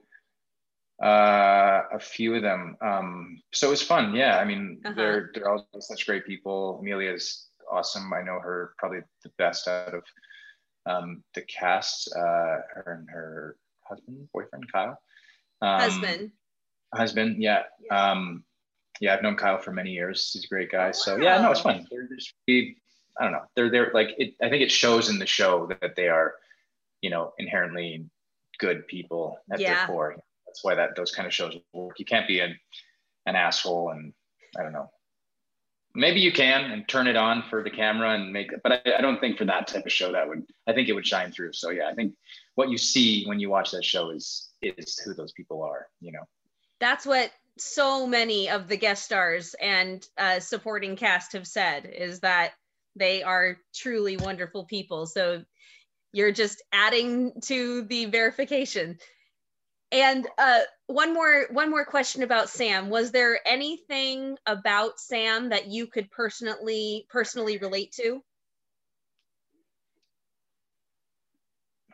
uh, 1.03 1.83
a 1.93 1.99
few 2.01 2.35
of 2.35 2.41
them. 2.41 2.79
Um, 2.81 3.43
so 3.53 3.67
it 3.67 3.71
was 3.71 3.83
fun. 3.83 4.15
Yeah, 4.15 4.39
I 4.39 4.47
mean, 4.47 4.81
uh-huh. 4.83 4.95
they're 4.97 5.31
they're 5.35 5.51
all 5.51 5.67
such 5.81 6.07
great 6.07 6.25
people. 6.25 6.79
Amelia's 6.81 7.49
awesome. 7.71 8.11
I 8.15 8.23
know 8.23 8.41
her 8.41 8.73
probably 8.79 9.01
the 9.23 9.31
best 9.37 9.69
out 9.69 9.93
of 9.93 10.05
um, 10.87 11.23
the 11.35 11.43
cast. 11.43 12.11
Uh, 12.17 12.63
her 12.73 12.97
and 12.99 13.11
her 13.11 13.57
husband, 13.89 14.29
boyfriend, 14.33 14.71
Kyle. 14.73 14.99
Um, 15.63 15.81
husband. 15.81 16.31
Husband, 16.95 17.43
yeah. 17.43 17.63
Um, 17.91 18.45
yeah, 19.01 19.15
I've 19.15 19.23
known 19.23 19.37
Kyle 19.37 19.59
for 19.59 19.73
many 19.73 19.91
years. 19.91 20.31
He's 20.33 20.45
a 20.45 20.49
great 20.49 20.71
guy. 20.71 20.85
Oh, 20.85 20.87
wow. 20.87 20.93
So 20.93 21.17
yeah, 21.17 21.41
no, 21.41 21.51
it's 21.51 21.61
fun. 21.61 21.87
They're 21.91 22.09
just, 22.15 22.35
I 22.49 23.25
don't 23.25 23.33
know. 23.33 23.43
They're 23.57 23.71
they're 23.71 23.91
like 23.95 24.15
it, 24.19 24.35
I 24.43 24.49
think 24.49 24.63
it 24.63 24.71
shows 24.71 25.09
in 25.09 25.19
the 25.19 25.27
show 25.27 25.69
that 25.81 25.97
they 25.97 26.09
are, 26.09 26.35
you 27.01 27.11
know, 27.11 27.33
inherently 27.39 28.07
good 28.59 28.87
people 28.87 29.39
at 29.53 29.61
yeah. 29.61 29.75
their 29.75 29.87
core. 29.87 30.17
That's 30.47 30.63
why 30.63 30.75
that 30.75 30.97
those 30.97 31.13
kind 31.13 31.27
of 31.27 31.35
shows 31.35 31.57
work. 31.73 31.99
You 31.99 32.05
can't 32.05 32.29
be 32.29 32.41
an 32.41 32.59
an 33.27 33.37
asshole 33.37 33.91
and 33.91 34.13
I 34.59 34.63
don't 34.63 34.73
know. 34.73 34.91
Maybe 35.97 36.21
you 36.21 36.33
can 36.33 36.73
and 36.73 36.89
turn 36.89 37.07
it 37.07 37.17
on 37.17 37.45
for 37.49 37.63
the 37.63 37.71
camera 37.71 38.15
and 38.15 38.33
make 38.33 38.53
it, 38.53 38.61
but 38.65 38.73
I, 38.73 38.99
I 38.99 39.01
don't 39.01 39.21
think 39.21 39.39
for 39.39 39.45
that 39.45 39.69
type 39.69 39.87
of 39.87 39.93
show 39.93 40.13
that 40.13 40.29
would 40.29 40.45
I 40.67 40.73
think 40.73 40.89
it 40.89 40.93
would 40.93 41.07
shine 41.07 41.31
through. 41.31 41.53
So 41.53 41.71
yeah, 41.71 41.89
I 41.89 41.95
think 41.95 42.15
what 42.55 42.71
you 42.71 42.79
see 42.79 43.25
when 43.27 43.41
you 43.41 43.51
watch 43.51 43.71
that 43.73 43.85
show 43.85 44.11
is 44.11 44.51
is 44.63 44.99
who 44.99 45.15
those 45.15 45.33
people 45.33 45.63
are, 45.63 45.89
you 46.01 46.13
know. 46.13 46.25
That's 46.81 47.07
what 47.07 47.31
so 47.59 48.07
many 48.07 48.49
of 48.49 48.69
the 48.69 48.77
guest 48.77 49.05
stars 49.05 49.55
and 49.61 50.07
uh, 50.19 50.41
supporting 50.41 50.97
cast 50.97 51.33
have 51.33 51.47
said 51.47 51.87
is 51.87 52.21
that 52.21 52.53
they 52.97 53.23
are 53.23 53.59
truly 53.75 54.17
wonderful 54.17 54.65
people. 54.65 55.07
So 55.07 55.45
you're 56.13 56.33
just 56.33 56.63
adding 56.73 57.33
to 57.43 57.83
the 57.83 58.07
verification. 58.07 58.99
And 59.93 60.27
uh, 60.39 60.61
one 60.87 61.15
more 61.15 61.47
one 61.51 61.71
more 61.71 61.85
question 61.85 62.23
about 62.23 62.49
Sam. 62.49 62.91
Was 62.91 63.13
there 63.13 63.41
anything 63.47 64.37
about 64.47 64.99
Sam 64.99 65.51
that 65.51 65.69
you 65.69 65.87
could 65.87 66.11
personally 66.11 67.07
personally 67.09 67.59
relate 67.59 67.93
to? 67.93 68.23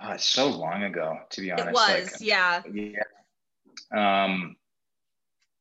Uh, 0.01 0.17
so 0.17 0.49
long 0.49 0.85
ago, 0.85 1.19
to 1.31 1.41
be 1.43 1.53
honest. 1.53 1.69
It 1.69 1.73
was, 1.73 2.13
like, 2.13 2.21
yeah. 2.21 2.63
Yeah. 2.73 4.25
Um, 4.25 4.57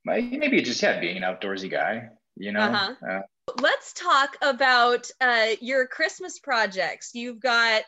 maybe 0.06 0.58
it 0.58 0.65
just 0.65 0.82
yeah, 0.82 0.99
being 0.99 1.17
an 1.17 1.23
outdoorsy 1.23 1.69
guy. 1.69 2.10
You 2.38 2.54
know. 2.54 2.62
Uh-huh. 2.62 2.93
Uh, 3.06 3.21
Let's 3.60 3.93
talk 3.93 4.38
about 4.41 5.10
uh, 5.19 5.47
your 5.60 5.88
Christmas 5.88 6.39
projects. 6.39 7.12
You've 7.13 7.39
got 7.39 7.84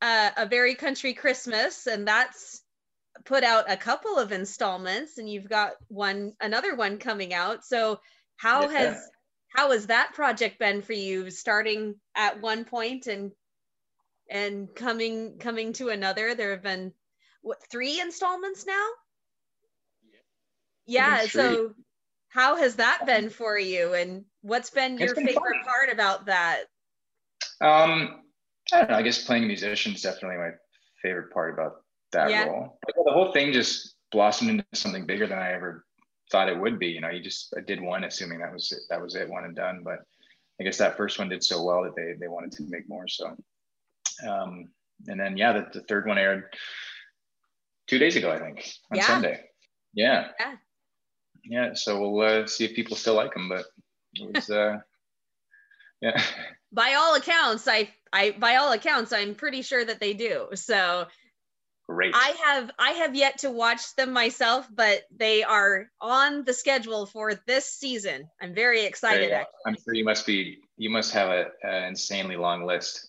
uh, 0.00 0.30
a 0.36 0.46
very 0.46 0.74
country 0.76 1.12
Christmas, 1.12 1.86
and 1.86 2.06
that's 2.06 2.62
put 3.24 3.44
out 3.44 3.70
a 3.70 3.76
couple 3.76 4.16
of 4.18 4.32
installments, 4.32 5.18
and 5.18 5.28
you've 5.28 5.48
got 5.48 5.72
one 5.88 6.32
another 6.40 6.74
one 6.76 6.98
coming 6.98 7.34
out. 7.34 7.64
So 7.64 8.00
how 8.36 8.62
yeah. 8.62 8.78
has 8.78 9.10
how 9.48 9.72
has 9.72 9.88
that 9.88 10.12
project 10.14 10.58
been 10.58 10.82
for 10.82 10.92
you? 10.92 11.30
Starting 11.30 11.96
at 12.14 12.40
one 12.40 12.64
point 12.64 13.08
and 13.08 13.32
and 14.28 14.74
coming 14.74 15.38
coming 15.38 15.72
to 15.74 15.88
another. 15.88 16.34
There 16.34 16.50
have 16.50 16.62
been 16.62 16.92
what 17.42 17.58
three 17.70 18.00
installments 18.00 18.66
now? 18.66 18.86
Yeah. 20.86 21.22
yeah 21.22 21.26
so 21.28 21.74
how 22.28 22.56
has 22.56 22.76
that 22.76 23.06
been 23.06 23.30
for 23.30 23.58
you, 23.58 23.94
and 23.94 24.24
what's 24.42 24.70
been 24.70 24.98
your 24.98 25.14
been 25.14 25.26
favorite 25.26 25.34
fun. 25.34 25.64
part 25.64 25.92
about 25.92 26.26
that? 26.26 26.64
Um, 27.60 28.22
I 28.72 28.78
don't 28.78 28.90
know. 28.90 28.96
I 28.96 29.02
guess 29.02 29.24
playing 29.24 29.44
a 29.44 29.46
musician 29.46 29.94
is 29.94 30.02
definitely 30.02 30.38
my 30.38 30.50
favorite 31.02 31.32
part 31.32 31.54
about 31.54 31.82
that 32.12 32.30
yeah. 32.30 32.44
role. 32.44 32.78
the 32.86 33.12
whole 33.12 33.32
thing 33.32 33.52
just 33.52 33.94
blossomed 34.12 34.50
into 34.50 34.64
something 34.74 35.06
bigger 35.06 35.26
than 35.26 35.38
I 35.38 35.52
ever 35.52 35.84
thought 36.30 36.48
it 36.48 36.58
would 36.58 36.78
be. 36.78 36.88
You 36.88 37.00
know, 37.00 37.10
you 37.10 37.22
just 37.22 37.54
I 37.56 37.60
did 37.60 37.80
one 37.80 38.04
assuming 38.04 38.40
that 38.40 38.52
was 38.52 38.72
it, 38.72 38.80
that 38.90 39.00
was 39.00 39.14
it, 39.14 39.28
one 39.28 39.44
and 39.44 39.54
done. 39.54 39.82
But 39.84 40.00
I 40.60 40.64
guess 40.64 40.78
that 40.78 40.96
first 40.96 41.18
one 41.18 41.28
did 41.28 41.44
so 41.44 41.62
well 41.62 41.84
that 41.84 41.94
they 41.96 42.14
they 42.18 42.28
wanted 42.28 42.52
to 42.52 42.64
make 42.68 42.88
more. 42.88 43.08
So, 43.08 43.36
um, 44.26 44.68
and 45.06 45.20
then 45.20 45.36
yeah, 45.36 45.52
the, 45.52 45.66
the 45.72 45.80
third 45.82 46.06
one 46.06 46.18
aired 46.18 46.44
two 47.86 47.98
days 47.98 48.16
ago, 48.16 48.30
I 48.30 48.38
think, 48.38 48.68
on 48.90 48.98
yeah. 48.98 49.06
Sunday. 49.06 49.40
Yeah. 49.94 50.28
yeah. 50.38 50.54
Yeah. 51.44 51.70
So 51.74 52.00
we'll 52.00 52.42
uh, 52.42 52.46
see 52.46 52.64
if 52.64 52.74
people 52.74 52.96
still 52.96 53.14
like 53.14 53.32
them, 53.32 53.48
but 53.48 53.66
it 54.14 54.34
was. 54.34 54.50
Uh, 54.56 54.78
yeah. 56.02 56.22
By 56.72 56.94
all 56.94 57.14
accounts, 57.14 57.66
I 57.66 57.88
I 58.12 58.32
by 58.32 58.56
all 58.56 58.72
accounts, 58.72 59.12
I'm 59.12 59.34
pretty 59.34 59.62
sure 59.62 59.82
that 59.82 59.98
they 59.98 60.12
do. 60.12 60.48
So 60.54 61.06
Great. 61.88 62.12
I 62.14 62.34
have 62.44 62.70
I 62.78 62.90
have 62.92 63.14
yet 63.14 63.38
to 63.38 63.50
watch 63.50 63.94
them 63.94 64.12
myself, 64.12 64.68
but 64.74 65.02
they 65.16 65.44
are 65.44 65.86
on 66.00 66.44
the 66.44 66.52
schedule 66.52 67.06
for 67.06 67.34
this 67.46 67.64
season. 67.64 68.28
I'm 68.42 68.54
very 68.54 68.84
excited. 68.84 69.32
I'm 69.64 69.76
sure 69.76 69.94
you 69.94 70.04
must 70.04 70.26
be 70.26 70.58
you 70.76 70.90
must 70.90 71.12
have 71.12 71.28
a, 71.28 71.46
an 71.62 71.84
insanely 71.84 72.36
long 72.36 72.66
list. 72.66 73.08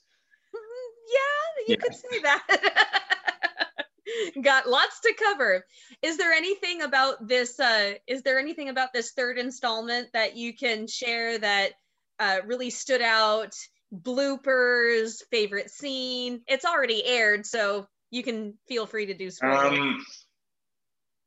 Yeah, 1.08 1.64
you 1.68 1.76
yeah. 1.76 1.76
could 1.78 1.96
say 1.96 2.22
that. 2.22 3.04
Got 4.42 4.70
lots 4.70 5.00
to 5.02 5.14
cover. 5.14 5.66
Is 6.02 6.18
there 6.18 6.32
anything 6.32 6.82
about 6.82 7.28
this? 7.28 7.60
Uh, 7.60 7.94
is 8.08 8.24
there 8.24 8.40
anything 8.40 8.70
about 8.70 8.94
this 8.94 9.12
third 9.12 9.38
installment 9.38 10.10
that 10.14 10.36
you 10.36 10.56
can 10.56 10.88
share 10.88 11.38
that 11.38 11.74
uh, 12.20 12.38
really 12.46 12.70
stood 12.70 13.02
out? 13.02 13.54
Bloopers, 13.94 15.24
favorite 15.32 15.70
scene. 15.70 16.42
It's 16.48 16.66
already 16.66 17.06
aired, 17.06 17.46
so 17.46 17.88
you 18.12 18.24
can 18.24 18.54
feel 18.68 18.86
free 18.86 19.06
to 19.06 19.14
do 19.14 19.30
spoilers. 19.30 19.78
Um, 19.78 20.06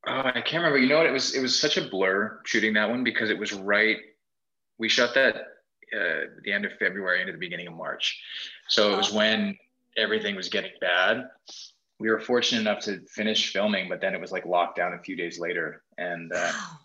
oh, 0.06 0.22
I 0.24 0.32
can't 0.40 0.62
remember. 0.62 0.78
You 0.78 0.88
know 0.88 0.98
what? 0.98 1.06
It 1.06 1.12
was 1.12 1.34
it 1.34 1.42
was 1.42 1.58
such 1.58 1.76
a 1.76 1.88
blur 1.88 2.40
shooting 2.44 2.74
that 2.74 2.88
one 2.88 3.04
because 3.04 3.30
it 3.30 3.38
was 3.38 3.52
right. 3.52 3.98
We 4.78 4.88
shot 4.88 5.14
that 5.14 5.36
uh, 5.36 6.26
the 6.44 6.52
end 6.52 6.64
of 6.64 6.72
February 6.78 7.20
into 7.20 7.32
the 7.32 7.38
beginning 7.38 7.66
of 7.66 7.74
March, 7.74 8.20
so 8.68 8.92
it 8.92 8.96
was 8.96 9.12
oh. 9.12 9.16
when 9.16 9.56
everything 10.00 10.36
was 10.36 10.48
getting 10.48 10.72
bad. 10.80 11.28
We 11.98 12.10
were 12.10 12.20
fortunate 12.20 12.62
enough 12.62 12.80
to 12.84 13.00
finish 13.08 13.52
filming, 13.52 13.88
but 13.88 14.00
then 14.00 14.14
it 14.14 14.20
was 14.20 14.32
like 14.32 14.46
locked 14.46 14.76
down 14.76 14.94
a 14.94 15.02
few 15.02 15.16
days 15.16 15.38
later, 15.38 15.82
and 15.98 16.32
uh, 16.32 16.52
wow. 16.52 16.78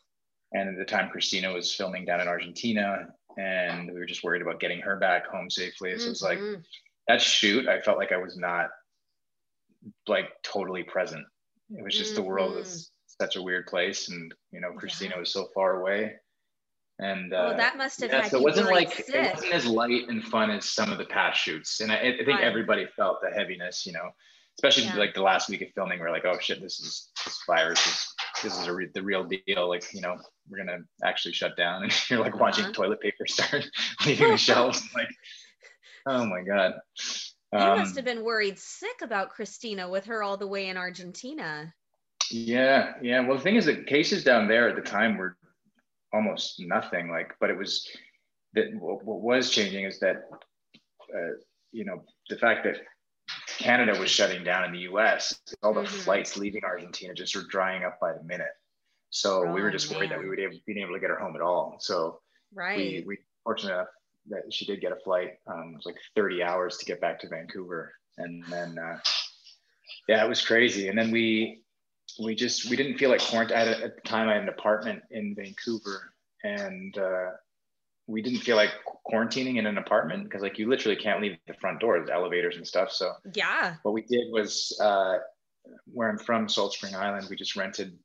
and 0.51 0.69
at 0.69 0.77
the 0.77 0.85
time 0.85 1.09
Christina 1.09 1.53
was 1.53 1.73
filming 1.73 2.05
down 2.05 2.21
in 2.21 2.27
Argentina, 2.27 3.07
and 3.37 3.91
we 3.91 3.97
were 3.97 4.05
just 4.05 4.23
worried 4.23 4.41
about 4.41 4.59
getting 4.59 4.81
her 4.81 4.97
back 4.97 5.27
home 5.27 5.49
safely. 5.49 5.91
So 5.91 5.97
mm-hmm. 5.97 6.05
it 6.05 6.09
was 6.09 6.21
like 6.21 6.39
mm-hmm. 6.39 6.61
that 7.07 7.21
shoot. 7.21 7.67
I 7.67 7.81
felt 7.81 7.97
like 7.97 8.11
I 8.11 8.17
was 8.17 8.37
not 8.37 8.69
like 10.07 10.29
totally 10.43 10.83
present. 10.83 11.25
It 11.69 11.83
was 11.83 11.97
just 11.97 12.13
mm-hmm. 12.13 12.23
the 12.23 12.27
world 12.27 12.55
was 12.55 12.67
mm-hmm. 12.67 13.23
such 13.23 13.37
a 13.37 13.41
weird 13.41 13.67
place, 13.67 14.09
and 14.09 14.33
you 14.51 14.59
know, 14.59 14.73
Christina 14.73 15.13
yeah. 15.15 15.19
was 15.21 15.31
so 15.31 15.47
far 15.55 15.79
away. 15.79 16.15
And 16.99 17.33
uh, 17.33 17.51
oh, 17.53 17.57
that 17.57 17.77
must 17.77 17.99
have 18.01 18.11
yeah, 18.11 18.27
so 18.27 18.37
it 18.37 18.43
wasn't 18.43 18.67
like 18.67 18.93
sick. 18.93 19.09
it 19.09 19.33
wasn't 19.33 19.53
as 19.53 19.65
light 19.65 20.07
and 20.07 20.23
fun 20.23 20.49
as 20.49 20.65
some 20.65 20.93
of 20.93 20.97
the 20.97 21.05
past 21.05 21.41
shoots, 21.41 21.81
and 21.81 21.91
I, 21.91 21.95
I 21.95 22.15
think 22.17 22.27
right. 22.27 22.43
everybody 22.43 22.87
felt 22.95 23.17
the 23.21 23.29
heaviness, 23.37 23.85
you 23.85 23.91
know, 23.91 24.11
especially 24.57 24.85
yeah. 24.85 24.95
like 24.95 25.13
the 25.13 25.21
last 25.21 25.49
week 25.49 25.61
of 25.61 25.67
filming. 25.75 25.99
We're 25.99 26.11
like, 26.11 26.23
oh 26.23 26.37
shit, 26.39 26.61
this 26.61 26.79
is 26.79 27.09
this 27.25 27.37
virus 27.45 27.85
is 27.85 28.13
this 28.41 28.57
is 28.57 28.67
a 28.67 28.73
re- 28.73 28.89
the 28.93 29.01
real 29.01 29.25
deal. 29.25 29.67
Like, 29.67 29.93
you 29.93 29.99
know, 29.99 30.15
we're 30.49 30.59
gonna 30.59 30.83
actually 31.03 31.33
shut 31.33 31.57
down, 31.57 31.83
and 31.83 32.09
you're 32.09 32.19
like 32.19 32.33
uh-huh. 32.33 32.43
watching 32.43 32.71
toilet 32.71 33.01
paper 33.01 33.27
start 33.27 33.69
leaving 34.05 34.29
the 34.29 34.37
shelves. 34.37 34.81
Like, 34.95 35.09
oh 36.05 36.25
my 36.25 36.43
god. 36.43 36.75
You 37.51 37.59
um, 37.59 37.79
must 37.79 37.95
have 37.95 38.05
been 38.05 38.23
worried 38.23 38.57
sick 38.57 39.01
about 39.01 39.29
Christina 39.29 39.89
with 39.89 40.05
her 40.05 40.23
all 40.23 40.37
the 40.37 40.47
way 40.47 40.67
in 40.67 40.77
Argentina. 40.77 41.73
Yeah, 42.31 42.93
yeah. 43.01 43.19
Well, 43.25 43.37
the 43.37 43.43
thing 43.43 43.55
is 43.55 43.65
the 43.65 43.83
cases 43.83 44.23
down 44.23 44.47
there 44.47 44.69
at 44.69 44.75
the 44.75 44.81
time 44.81 45.17
were 45.17 45.37
almost 46.13 46.59
nothing. 46.59 47.09
Like, 47.09 47.33
but 47.39 47.49
it 47.49 47.57
was 47.57 47.87
that 48.53 48.73
what, 48.75 49.03
what 49.03 49.21
was 49.21 49.49
changing 49.49 49.85
is 49.85 49.99
that 49.99 50.23
uh, 51.13 51.35
you 51.71 51.85
know 51.85 52.03
the 52.29 52.37
fact 52.37 52.63
that 52.63 52.77
Canada 53.57 53.97
was 53.99 54.09
shutting 54.09 54.43
down 54.43 54.65
in 54.65 54.71
the 54.71 54.79
U.S. 54.79 55.39
All 55.63 55.73
the 55.73 55.81
mm-hmm. 55.81 55.95
flights 55.97 56.37
leaving 56.37 56.63
Argentina 56.63 57.13
just 57.13 57.35
were 57.35 57.43
drying 57.49 57.83
up 57.83 57.99
by 57.99 58.13
the 58.13 58.23
minute. 58.23 58.53
So 59.09 59.47
oh, 59.47 59.53
we 59.53 59.61
were 59.61 59.71
just 59.71 59.89
man. 59.89 59.99
worried 59.99 60.11
that 60.11 60.19
we 60.19 60.27
would 60.27 60.37
be 60.37 60.81
able 60.81 60.93
to 60.93 60.99
get 60.99 61.09
her 61.09 61.19
home 61.19 61.35
at 61.35 61.41
all. 61.41 61.77
So 61.79 62.19
right. 62.53 62.77
we, 62.77 63.03
we 63.07 63.17
fortunate 63.43 63.73
enough 63.73 63.87
that 64.27 64.53
she 64.53 64.65
did 64.65 64.81
get 64.81 64.91
a 64.91 64.97
flight. 64.97 65.35
Um, 65.47 65.71
it 65.73 65.75
was 65.77 65.85
like 65.85 65.95
30 66.15 66.43
hours 66.43 66.77
to 66.77 66.85
get 66.85 66.99
back 66.99 67.19
to 67.19 67.29
Vancouver, 67.29 67.93
and 68.17 68.43
then 68.49 68.77
uh, 68.77 68.97
yeah, 70.07 70.23
it 70.23 70.27
was 70.29 70.45
crazy. 70.45 70.89
And 70.89 70.97
then 70.97 71.11
we 71.11 71.61
we 72.23 72.35
just 72.35 72.69
we 72.69 72.75
didn't 72.75 72.97
feel 72.97 73.09
like 73.09 73.21
quarantine. 73.21 73.57
At, 73.57 73.67
at 73.67 73.95
the 73.95 74.01
time, 74.01 74.29
I 74.29 74.33
had 74.33 74.43
an 74.43 74.49
apartment 74.49 75.03
in 75.11 75.35
Vancouver, 75.35 76.13
and 76.43 76.97
uh, 76.97 77.31
we 78.07 78.21
didn't 78.21 78.39
feel 78.39 78.55
like 78.55 78.71
quarantining 79.09 79.57
in 79.57 79.65
an 79.65 79.77
apartment 79.77 80.25
because 80.25 80.41
like 80.41 80.57
you 80.57 80.69
literally 80.69 80.95
can't 80.95 81.21
leave 81.21 81.37
the 81.47 81.53
front 81.55 81.79
door, 81.79 82.03
the 82.05 82.13
elevators 82.13 82.55
and 82.57 82.67
stuff. 82.67 82.91
So 82.91 83.13
yeah, 83.33 83.75
what 83.83 83.93
we 83.93 84.01
did 84.01 84.31
was 84.31 84.77
uh, 84.81 85.17
where 85.93 86.09
I'm 86.09 86.19
from, 86.19 86.47
Salt 86.47 86.73
Spring 86.73 86.95
Island, 86.95 87.27
we 87.29 87.35
just 87.35 87.55
rented 87.55 87.97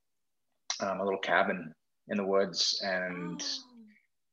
um, 0.80 1.00
a 1.00 1.04
little 1.04 1.20
cabin 1.20 1.72
in 2.08 2.16
the 2.16 2.24
woods 2.24 2.80
and. 2.84 3.42
Oh 3.42 3.66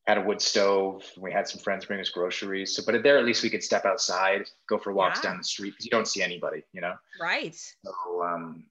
had 0.07 0.17
a 0.17 0.21
wood 0.21 0.41
stove. 0.41 1.03
We 1.17 1.33
had 1.33 1.49
some 1.49 1.59
friends 1.59 1.85
bring 1.85 1.99
us 1.99 2.09
groceries. 2.09 2.73
So, 2.73 2.81
but 2.85 3.03
there 3.03 3.17
at 3.17 3.25
least 3.25 3.43
we 3.43 3.49
could 3.49 3.61
step 3.61 3.85
outside, 3.85 4.49
go 4.69 4.77
for 4.77 4.93
walks 4.93 5.19
Yeah. 5.21 5.31
down 5.31 5.37
the 5.39 5.43
street 5.43 5.71
because 5.71 5.85
you 5.85 5.91
don't 5.91 6.07
see 6.07 6.23
anybody, 6.23 6.63
you 6.71 6.79
know. 6.79 6.93
Right. 7.19 7.53
So, 7.53 8.23
um, 8.23 8.63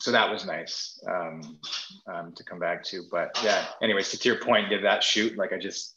so 0.00 0.10
that 0.12 0.30
was 0.30 0.44
nice 0.46 1.02
um, 1.08 1.58
um, 2.12 2.32
to 2.34 2.44
come 2.44 2.58
back 2.58 2.82
to. 2.84 3.02
But 3.10 3.38
yeah, 3.44 3.66
anyways, 3.82 4.10
to 4.10 4.28
your 4.28 4.38
point, 4.38 4.68
give 4.70 4.82
that 4.82 5.02
shoot. 5.02 5.36
Like 5.36 5.52
I 5.52 5.58
just, 5.58 5.94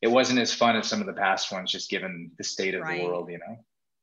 it 0.00 0.08
wasn't 0.08 0.40
as 0.40 0.52
fun 0.52 0.76
as 0.76 0.88
some 0.88 1.00
of 1.00 1.06
the 1.06 1.12
past 1.12 1.52
ones, 1.52 1.70
just 1.70 1.88
given 1.90 2.32
the 2.38 2.44
state 2.44 2.74
of 2.74 2.82
Right. 2.82 2.98
the 2.98 3.04
world, 3.04 3.30
you 3.30 3.38
know. 3.38 3.56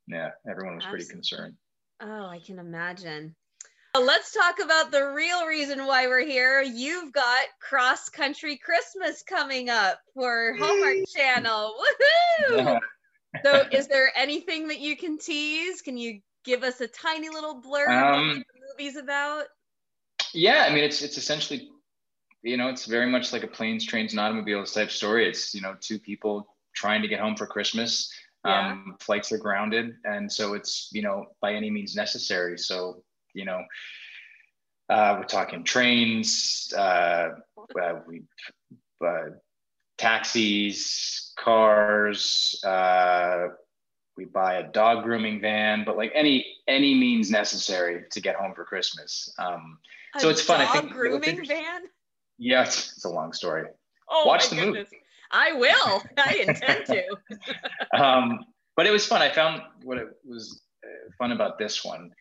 Yeah, 0.07 0.31
everyone 0.49 0.75
was 0.75 0.85
pretty 0.85 1.05
concerned. 1.05 1.55
Oh, 2.01 2.25
I 2.27 2.39
can 2.39 2.57
imagine. 2.59 3.35
Let's 3.99 4.31
talk 4.31 4.59
about 4.63 4.91
the 4.91 5.03
real 5.03 5.45
reason 5.45 5.85
why 5.85 6.07
we're 6.07 6.25
here. 6.25 6.61
You've 6.61 7.11
got 7.11 7.39
Cross 7.59 8.09
Country 8.09 8.55
Christmas 8.57 9.23
coming 9.23 9.69
up 9.69 9.99
for 10.13 10.55
Hallmark 10.57 10.97
Channel. 11.15 11.75
Woohoo! 12.49 12.79
So, 13.43 13.63
is 13.71 13.87
there 13.87 14.11
anything 14.15 14.69
that 14.69 14.79
you 14.79 14.97
can 14.97 15.19
tease? 15.19 15.83
Can 15.83 15.97
you 15.97 16.19
give 16.43 16.63
us 16.63 16.81
a 16.81 16.87
tiny 16.87 17.29
little 17.29 17.61
blurb 17.61 17.87
Um, 17.87 18.43
movie's 18.69 18.95
about? 18.95 19.45
Yeah, 20.33 20.65
I 20.67 20.73
mean, 20.73 20.83
it's 20.83 21.01
it's 21.01 21.17
essentially, 21.17 21.69
you 22.43 22.57
know, 22.57 22.69
it's 22.69 22.85
very 22.85 23.07
much 23.07 23.33
like 23.33 23.43
a 23.43 23.47
planes, 23.47 23.85
trains, 23.85 24.13
and 24.13 24.19
automobiles 24.19 24.73
type 24.73 24.91
story. 24.91 25.27
It's 25.27 25.53
you 25.53 25.61
know 25.61 25.75
two 25.79 25.99
people 25.99 26.55
trying 26.75 27.01
to 27.01 27.07
get 27.07 27.19
home 27.19 27.35
for 27.35 27.47
Christmas. 27.47 28.11
Yeah. 28.45 28.71
Um, 28.71 28.95
flights 29.01 29.31
are 29.31 29.37
grounded, 29.37 29.95
and 30.05 30.31
so 30.31 30.53
it's 30.53 30.89
you 30.93 31.01
know 31.01 31.25
by 31.41 31.53
any 31.53 31.69
means 31.69 31.95
necessary. 31.95 32.57
So 32.57 33.03
you 33.33 33.45
know, 33.45 33.61
uh, 34.89 35.15
we're 35.17 35.25
talking 35.25 35.63
trains, 35.63 36.73
uh, 36.77 37.29
uh, 37.57 37.99
we, 38.07 38.23
uh, 39.05 39.29
taxis, 39.97 41.33
cars. 41.37 42.59
We 44.19 44.25
buy 44.25 44.55
a 44.55 44.63
dog 44.69 45.03
grooming 45.05 45.39
van, 45.39 45.83
but 45.85 45.95
like 45.95 46.11
any 46.13 46.45
any 46.67 46.93
means 46.93 47.31
necessary 47.31 48.03
to 48.11 48.19
get 48.19 48.35
home 48.35 48.53
for 48.53 48.65
Christmas. 48.65 49.33
Um, 49.39 49.79
so 50.17 50.27
it's 50.29 50.41
fun, 50.41 50.59
I 50.59 50.65
Dog 50.65 50.73
think 50.73 50.91
grooming 50.91 51.45
van. 51.45 51.83
yeah, 52.37 52.63
it's, 52.63 52.91
it's 52.97 53.05
a 53.05 53.09
long 53.09 53.31
story. 53.31 53.63
Oh, 54.09 54.25
Watch 54.27 54.51
my 54.51 54.57
the 54.59 54.65
movie. 54.65 54.79
goodness. 54.79 55.01
I 55.31 55.53
will. 55.53 56.03
I 56.17 56.33
intend 56.47 56.85
to. 56.87 57.03
Um, 58.03 58.45
but 58.75 58.87
it 58.87 58.91
was 58.91 59.05
fun. 59.05 59.21
I 59.21 59.31
found 59.31 59.61
what 59.83 59.97
it 59.97 60.07
was 60.25 60.61
uh, 60.83 61.11
fun 61.17 61.31
about 61.31 61.57
this 61.57 61.83
one 61.85 62.11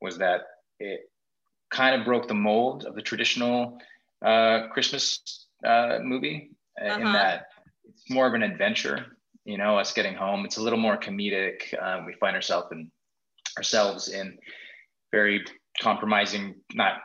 was 0.00 0.18
that 0.18 0.42
it 0.78 1.00
kind 1.70 1.98
of 2.00 2.04
broke 2.06 2.28
the 2.28 2.34
mold 2.34 2.84
of 2.84 2.94
the 2.94 3.02
traditional 3.02 3.78
uh, 4.24 4.68
Christmas 4.72 5.46
uh, 5.66 5.98
movie 6.02 6.50
uh, 6.80 6.84
in 6.84 7.02
Uh-huh. 7.02 7.12
that 7.14 7.46
it's 7.88 8.08
more 8.10 8.26
of 8.28 8.34
an 8.34 8.42
adventure. 8.44 9.17
You 9.48 9.56
know, 9.56 9.78
us 9.78 9.94
getting 9.94 10.14
home. 10.14 10.44
It's 10.44 10.58
a 10.58 10.62
little 10.62 10.78
more 10.78 10.98
comedic. 10.98 11.72
Uh, 11.80 12.02
we 12.06 12.12
find 12.20 12.36
ourselves 12.36 12.68
in 12.70 12.90
ourselves 13.56 14.08
in 14.08 14.36
very 15.10 15.42
compromising, 15.80 16.56
not 16.74 17.00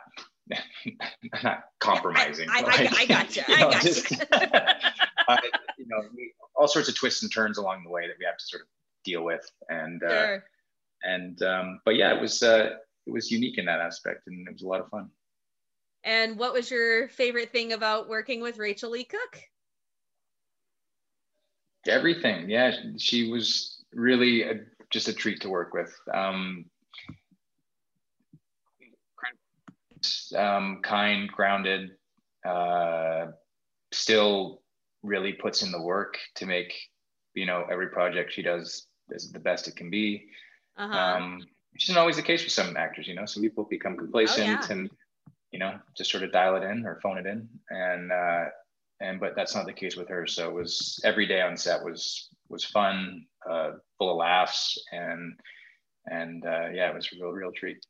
not 1.42 1.60
compromising. 1.80 2.50
I- 2.50 2.58
I- 2.58 2.82
like, 2.82 2.94
I 3.00 3.06
gotcha. 3.06 3.44
you 3.48 3.54
I 3.56 3.60
know, 3.60 3.70
gotcha. 3.70 3.86
just- 3.86 4.12
uh, 4.30 5.36
you 5.78 5.86
know, 5.88 6.02
we, 6.14 6.34
all 6.54 6.68
sorts 6.68 6.90
of 6.90 6.94
twists 6.94 7.22
and 7.22 7.32
turns 7.32 7.56
along 7.56 7.82
the 7.82 7.88
way 7.90 8.06
that 8.06 8.16
we 8.18 8.26
have 8.26 8.36
to 8.36 8.44
sort 8.44 8.60
of 8.62 8.68
deal 9.06 9.24
with. 9.24 9.50
And 9.70 10.02
uh, 10.02 10.08
Sure. 10.10 10.44
and 11.02 11.42
um, 11.42 11.80
but 11.86 11.96
yeah, 11.96 12.14
it 12.14 12.20
was 12.20 12.42
uh, 12.42 12.72
it 13.06 13.10
was 13.10 13.30
unique 13.30 13.56
in 13.56 13.64
that 13.64 13.80
aspect, 13.80 14.26
and 14.26 14.46
it 14.46 14.52
was 14.52 14.60
a 14.62 14.66
lot 14.68 14.80
of 14.82 14.90
fun. 14.90 15.08
And 16.04 16.36
what 16.38 16.52
was 16.52 16.70
your 16.70 17.08
favorite 17.08 17.52
thing 17.52 17.72
about 17.72 18.10
working 18.10 18.42
with 18.42 18.58
Rachael 18.58 18.90
Leigh 18.90 19.04
Cook? 19.04 19.40
Everything, 21.86 22.48
yeah, 22.48 22.72
she 22.98 23.30
was 23.30 23.84
really 23.92 24.42
a, 24.42 24.60
just 24.90 25.08
a 25.08 25.12
treat 25.12 25.40
to 25.42 25.48
work 25.48 25.74
with. 25.74 25.94
Um, 26.12 26.66
um, 30.36 30.80
kind, 30.82 31.30
grounded, 31.30 31.92
uh, 32.46 33.26
still 33.92 34.62
really 35.02 35.32
puts 35.32 35.62
in 35.62 35.70
the 35.70 35.80
work 35.80 36.18
to 36.36 36.46
make 36.46 36.74
you 37.34 37.46
know 37.46 37.64
every 37.70 37.88
project 37.88 38.32
she 38.32 38.42
does 38.42 38.86
is 39.10 39.30
the 39.32 39.38
best 39.38 39.68
it 39.68 39.76
can 39.76 39.90
be. 39.90 40.26
Uh-huh. 40.76 40.98
um, 40.98 41.40
which 41.72 41.84
isn't 41.84 41.98
always 41.98 42.16
the 42.16 42.22
case 42.22 42.42
with 42.42 42.52
some 42.52 42.76
actors, 42.76 43.06
you 43.06 43.14
know. 43.14 43.26
Some 43.26 43.42
people 43.42 43.64
become 43.64 43.96
complacent 43.96 44.48
Oh, 44.48 44.50
yeah. 44.50 44.66
and 44.70 44.90
you 45.52 45.58
know 45.58 45.78
just 45.96 46.10
sort 46.10 46.24
of 46.24 46.32
dial 46.32 46.56
it 46.56 46.62
in 46.64 46.84
or 46.86 47.00
phone 47.02 47.18
it 47.18 47.26
in, 47.26 47.48
and 47.70 48.12
uh, 48.12 48.44
and 49.00 49.20
but 49.20 49.34
that's 49.36 49.54
not 49.54 49.66
the 49.66 49.72
case 49.72 49.96
with 49.96 50.08
her. 50.08 50.26
So 50.26 50.48
it 50.48 50.54
was 50.54 51.00
every 51.04 51.26
day 51.26 51.40
on 51.40 51.56
set 51.56 51.84
was 51.84 52.28
was 52.48 52.64
fun, 52.64 53.26
uh, 53.48 53.72
full 53.98 54.10
of 54.10 54.16
laughs, 54.16 54.78
and 54.92 55.34
and 56.06 56.44
uh, 56.44 56.68
yeah, 56.72 56.90
it 56.90 56.94
was 56.94 57.08
a 57.12 57.16
real 57.16 57.32
real 57.32 57.52
treat. 57.52 57.84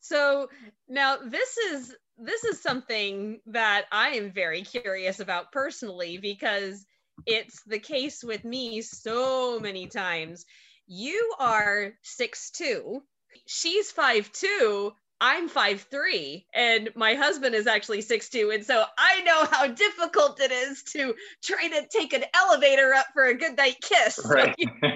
So 0.00 0.48
now 0.88 1.16
this 1.16 1.56
is 1.56 1.94
this 2.18 2.44
is 2.44 2.60
something 2.62 3.40
that 3.46 3.86
I 3.92 4.10
am 4.10 4.32
very 4.32 4.62
curious 4.62 5.20
about 5.20 5.52
personally 5.52 6.18
because 6.18 6.84
it's 7.26 7.62
the 7.64 7.78
case 7.78 8.22
with 8.24 8.44
me 8.44 8.80
so 8.82 9.58
many 9.60 9.86
times. 9.86 10.44
You 10.86 11.34
are 11.38 11.92
six 12.02 12.50
two, 12.50 13.02
she's 13.46 13.90
five 13.90 14.32
two, 14.32 14.92
I'm 15.20 15.48
five 15.48 15.82
three, 15.90 16.46
and 16.54 16.90
my 16.94 17.14
husband 17.14 17.54
is 17.54 17.66
actually 17.66 18.02
six 18.02 18.28
two, 18.28 18.50
and 18.50 18.64
so 18.64 18.84
I 18.96 19.22
know 19.22 19.44
how 19.50 19.66
difficult 19.66 20.40
it 20.40 20.52
is 20.52 20.82
to 20.92 21.14
try 21.42 21.68
to 21.68 21.86
take 21.90 22.12
an 22.12 22.24
elevator 22.34 22.94
up 22.94 23.06
for 23.12 23.24
a 23.24 23.34
good 23.34 23.56
night 23.56 23.76
kiss. 23.80 24.18
Right. 24.28 24.54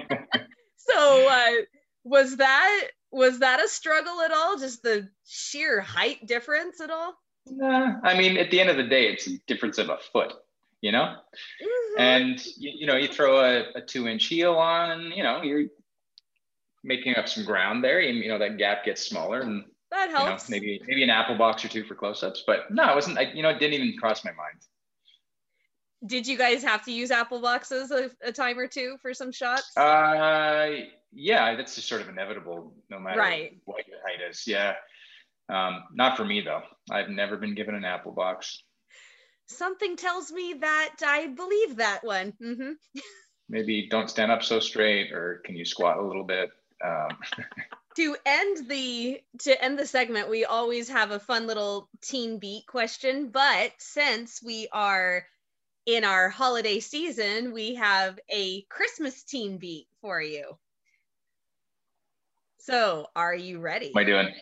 So 0.85 1.29
uh, 1.29 1.51
was 2.03 2.37
that 2.37 2.87
was 3.11 3.39
that 3.39 3.63
a 3.63 3.69
struggle 3.69 4.19
at 4.21 4.31
all? 4.31 4.57
Just 4.57 4.83
the 4.83 5.07
sheer 5.25 5.79
height 5.79 6.27
difference 6.27 6.81
at 6.81 6.89
all? 6.89 7.13
nah, 7.45 7.99
I 8.03 8.17
mean, 8.17 8.37
at 8.37 8.51
the 8.51 8.59
end 8.59 8.69
of 8.69 8.77
the 8.77 8.83
day, 8.83 9.07
it's 9.07 9.27
a 9.27 9.37
difference 9.47 9.77
of 9.77 9.89
a 9.89 9.97
foot, 10.11 10.33
you 10.81 10.91
know. 10.91 11.15
Mhm. 11.61 11.99
and 11.99 12.45
you, 12.57 12.71
you 12.79 12.85
know 12.85 12.97
you 12.97 13.07
throw 13.07 13.39
a, 13.39 13.63
a 13.75 13.81
two 13.81 14.07
inch 14.07 14.25
heel 14.25 14.55
on 14.55 14.91
and 14.91 15.13
you 15.13 15.23
know 15.23 15.41
you're 15.41 15.65
making 16.83 17.15
up 17.15 17.29
some 17.29 17.45
ground 17.45 17.83
there 17.83 17.99
and 17.99 18.17
you 18.17 18.27
know 18.29 18.39
that 18.39 18.57
gap 18.57 18.83
gets 18.83 19.01
smaller 19.07 19.41
and 19.41 19.63
that 19.93 20.07
you 20.07 20.13
know 20.13 20.25
helps. 20.25 20.49
maybe 20.49 20.81
maybe 20.87 21.03
an 21.03 21.09
apple 21.09 21.35
box 21.37 21.63
or 21.63 21.69
two 21.69 21.83
for 21.83 21.95
close-ups 21.95 22.43
but 22.45 22.69
no 22.71 22.91
it 22.91 22.95
wasn't 22.95 23.17
I, 23.17 23.31
you 23.33 23.41
know 23.43 23.49
it 23.49 23.59
didn't 23.59 23.75
even 23.81 23.97
cross 23.99 24.23
my 24.25 24.31
mind 24.31 24.59
Did 26.05 26.27
you 26.27 26.37
guys 26.37 26.63
have 26.63 26.83
to 26.85 26.91
use 26.91 27.11
apple 27.11 27.41
boxes 27.41 27.91
a, 27.91 28.09
a 28.21 28.31
time 28.31 28.59
or 28.59 28.67
two 28.67 28.97
for 29.01 29.13
some 29.13 29.31
shots? 29.31 29.75
uh 29.77 30.67
yeah 31.13 31.55
that's 31.55 31.75
just 31.75 31.87
sort 31.87 32.01
of 32.01 32.09
inevitable 32.09 32.73
no 32.89 32.99
matter 32.99 33.19
Right. 33.19 33.57
what 33.65 33.87
your 33.87 33.99
height 34.05 34.19
is 34.29 34.45
yeah 34.47 34.73
um 35.49 35.83
not 35.93 36.17
for 36.17 36.25
me 36.25 36.41
though 36.41 36.63
i've 36.91 37.09
never 37.09 37.37
been 37.37 37.55
given 37.55 37.75
an 37.75 37.85
apple 37.85 38.11
box 38.11 38.63
Something 39.45 39.97
tells 39.97 40.31
me 40.31 40.53
that 40.61 40.95
I 41.05 41.27
believe 41.27 41.75
that 41.75 42.03
one. 42.03 42.33
hmm 42.41 42.71
maybe 43.49 43.87
don't 43.89 44.09
stand 44.09 44.31
up 44.31 44.41
so 44.41 44.59
straight 44.59 45.11
or 45.11 45.41
can 45.45 45.55
you 45.55 45.65
squat 45.65 45.97
a 45.97 46.01
little 46.01 46.23
bit 46.23 46.49
um 46.83 47.09
To 47.95 48.15
end 48.25 48.69
the 48.69 49.21
to 49.39 49.63
end 49.63 49.77
the 49.77 49.85
segment, 49.85 50.29
we 50.29 50.45
always 50.45 50.89
have 50.89 51.11
a 51.11 51.19
fun 51.19 51.45
little 51.45 51.89
teen 52.01 52.39
beat 52.39 52.65
question. 52.67 53.29
But 53.29 53.71
since 53.77 54.41
we 54.41 54.67
are 54.71 55.25
in 55.85 56.03
our 56.03 56.29
holiday 56.29 56.79
season, 56.79 57.51
we 57.53 57.75
have 57.75 58.19
a 58.29 58.61
Christmas 58.63 59.23
teen 59.23 59.57
beat 59.57 59.87
for 60.01 60.21
you. 60.21 60.57
So, 62.59 63.07
are 63.15 63.35
you 63.35 63.59
ready? 63.59 63.89
what 63.91 64.07
am 64.07 64.07
i 64.07 64.09
doing 64.23 64.35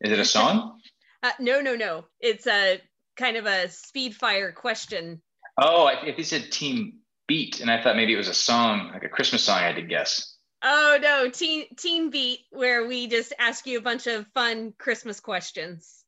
is 0.00 0.12
it 0.12 0.18
a 0.18 0.24
song 0.36 0.80
Uh, 1.22 1.30
no, 1.40 1.60
no, 1.60 1.76
no. 1.76 2.04
It's 2.20 2.46
a 2.46 2.80
kind 3.16 3.36
of 3.36 3.46
a 3.46 3.68
speed 3.68 4.14
fire 4.16 4.52
question. 4.52 5.20
Oh, 5.60 5.88
if 5.88 6.16
he 6.16 6.22
said 6.22 6.52
Team 6.52 6.98
Beat, 7.26 7.60
and 7.60 7.70
I 7.70 7.82
thought 7.82 7.96
maybe 7.96 8.14
it 8.14 8.16
was 8.16 8.28
a 8.28 8.34
song, 8.34 8.90
like 8.92 9.04
a 9.04 9.08
Christmas 9.08 9.42
song, 9.42 9.58
I 9.58 9.72
did 9.72 9.88
guess. 9.88 10.37
Oh 10.62 10.98
no, 11.00 11.30
teen 11.30 11.66
teen 11.76 12.10
beat 12.10 12.40
where 12.50 12.86
we 12.86 13.06
just 13.06 13.32
ask 13.38 13.66
you 13.66 13.78
a 13.78 13.82
bunch 13.82 14.06
of 14.06 14.26
fun 14.34 14.74
Christmas 14.76 15.20
questions. 15.20 16.04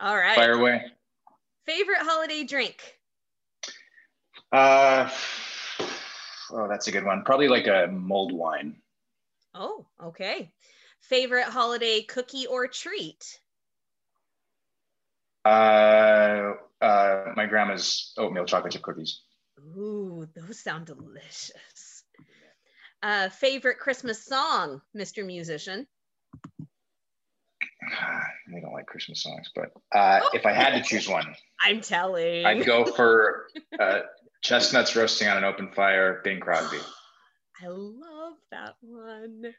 All 0.00 0.16
right. 0.16 0.36
Fire 0.36 0.52
away. 0.52 0.84
Favorite 1.66 1.98
holiday 2.00 2.44
drink? 2.44 2.80
Uh, 4.52 5.10
oh, 6.50 6.68
that's 6.68 6.86
a 6.86 6.92
good 6.92 7.04
one. 7.04 7.24
Probably 7.24 7.48
like 7.48 7.66
a 7.66 7.88
mulled 7.90 8.32
wine. 8.32 8.76
Oh, 9.54 9.86
okay. 10.02 10.52
Favorite 11.00 11.44
holiday 11.46 12.02
cookie 12.02 12.46
or 12.46 12.68
treat? 12.68 13.40
Uh, 15.44 16.54
uh, 16.80 17.32
my 17.36 17.46
grandma's 17.46 18.12
oatmeal 18.16 18.44
chocolate 18.44 18.72
chip 18.72 18.82
cookies. 18.82 19.22
Ooh, 19.58 20.28
those 20.34 20.60
sound 20.60 20.86
delicious. 20.86 21.95
Uh, 23.06 23.28
favorite 23.28 23.78
Christmas 23.78 24.24
song, 24.24 24.82
Mr. 24.96 25.24
Musician? 25.24 25.86
they 28.52 28.60
don't 28.60 28.72
like 28.72 28.86
Christmas 28.86 29.22
songs, 29.22 29.48
but 29.54 29.70
uh, 29.96 30.22
if 30.34 30.44
I 30.44 30.52
had 30.52 30.70
to 30.70 30.82
choose 30.82 31.08
one, 31.08 31.36
I'm 31.64 31.82
telling. 31.82 32.44
I'd 32.44 32.66
go 32.66 32.84
for 32.84 33.46
uh, 33.78 34.00
chestnuts 34.42 34.96
roasting 34.96 35.28
on 35.28 35.36
an 35.36 35.44
open 35.44 35.70
fire, 35.70 36.20
Bing 36.24 36.40
Crosby. 36.40 36.78
I 37.62 37.68
love 37.68 38.34
that 38.50 38.74
one. 38.80 39.54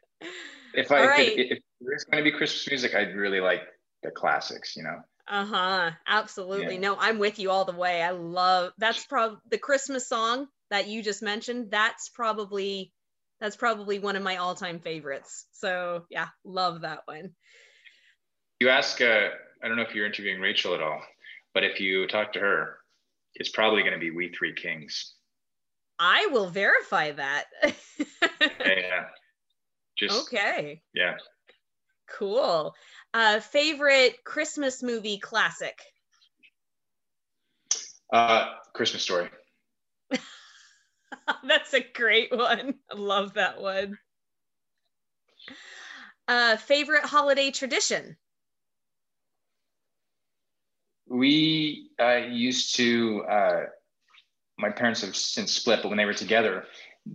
If 0.74 0.92
I 0.92 1.04
if, 1.04 1.08
right. 1.08 1.28
it, 1.28 1.52
if 1.52 1.58
there's 1.80 2.04
going 2.04 2.22
to 2.22 2.30
be 2.30 2.36
Christmas 2.36 2.68
music, 2.68 2.94
I'd 2.94 3.16
really 3.16 3.40
like 3.40 3.62
the 4.02 4.10
classics. 4.10 4.76
You 4.76 4.82
know. 4.82 5.00
Uh-huh. 5.26 5.92
Absolutely. 6.06 6.74
Yeah. 6.74 6.80
No, 6.80 6.96
I'm 6.98 7.18
with 7.18 7.38
you 7.38 7.50
all 7.50 7.64
the 7.64 7.72
way. 7.72 8.02
I 8.02 8.10
love 8.10 8.72
that's 8.76 9.06
probably 9.06 9.38
the 9.50 9.56
Christmas 9.56 10.06
song 10.06 10.48
that 10.68 10.86
you 10.86 11.02
just 11.02 11.22
mentioned. 11.22 11.70
That's 11.70 12.10
probably 12.10 12.92
that's 13.40 13.56
probably 13.56 13.98
one 13.98 14.16
of 14.16 14.22
my 14.22 14.36
all-time 14.36 14.80
favorites. 14.80 15.46
So 15.52 16.04
yeah, 16.10 16.28
love 16.44 16.82
that 16.82 17.02
one. 17.06 17.30
You 18.60 18.68
ask. 18.68 19.00
Uh, 19.00 19.28
I 19.62 19.68
don't 19.68 19.76
know 19.76 19.82
if 19.82 19.94
you're 19.94 20.06
interviewing 20.06 20.40
Rachael 20.40 20.74
at 20.74 20.82
all, 20.82 21.00
but 21.54 21.64
if 21.64 21.80
you 21.80 22.06
talk 22.06 22.32
to 22.32 22.40
her, 22.40 22.78
it's 23.34 23.50
probably 23.50 23.82
going 23.82 23.94
to 23.94 24.00
be 24.00 24.10
"We 24.10 24.30
Three 24.30 24.54
Kings." 24.54 25.14
I 25.98 26.28
will 26.32 26.48
verify 26.48 27.12
that. 27.12 27.44
yeah. 28.64 29.04
Just 29.98 30.32
okay. 30.32 30.82
yeah. 30.94 31.16
Cool. 32.08 32.74
Uh 33.12 33.40
favorite 33.40 34.16
Christmas 34.24 34.82
movie 34.82 35.18
classic. 35.18 35.78
Uh, 38.12 38.54
Christmas 38.72 39.02
Story. 39.02 39.28
That's 41.44 41.74
a 41.74 41.80
great 41.80 42.30
one. 42.36 42.74
I 42.90 42.94
love 42.94 43.34
that 43.34 43.60
one. 43.60 43.98
Uh 46.28 46.56
favorite 46.56 47.04
holiday 47.04 47.50
tradition. 47.50 48.16
We 51.06 51.90
uh, 52.00 52.16
used 52.28 52.74
to. 52.76 53.22
Uh, 53.24 53.64
my 54.58 54.70
parents 54.70 55.00
have 55.02 55.16
since 55.16 55.52
split, 55.52 55.80
but 55.82 55.88
when 55.88 55.96
they 55.98 56.04
were 56.04 56.14
together, 56.14 56.66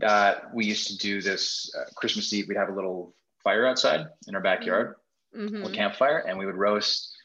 uh, 0.01 0.35
we 0.53 0.65
used 0.65 0.87
to 0.87 0.97
do 0.97 1.21
this 1.21 1.71
uh, 1.75 1.85
Christmas 1.95 2.31
Eve. 2.33 2.47
We'd 2.47 2.57
have 2.57 2.69
a 2.69 2.75
little 2.75 3.15
fire 3.43 3.67
outside 3.67 4.07
in 4.27 4.35
our 4.35 4.41
backyard, 4.41 4.95
a 5.33 5.37
Mhm. 5.37 5.53
little 5.65 5.71
campfire, 5.75 6.19
and 6.19 6.37
we 6.39 6.45
would 6.45 6.55
roast 6.55 7.15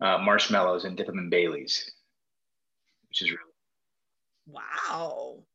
uh, 0.00 0.18
marshmallows 0.18 0.84
and 0.84 0.96
dip 0.96 1.06
them 1.06 1.18
in 1.18 1.30
Bailey's, 1.30 1.90
which 3.08 3.22
is 3.22 3.30
really 3.30 3.42
Wow. 4.46 5.46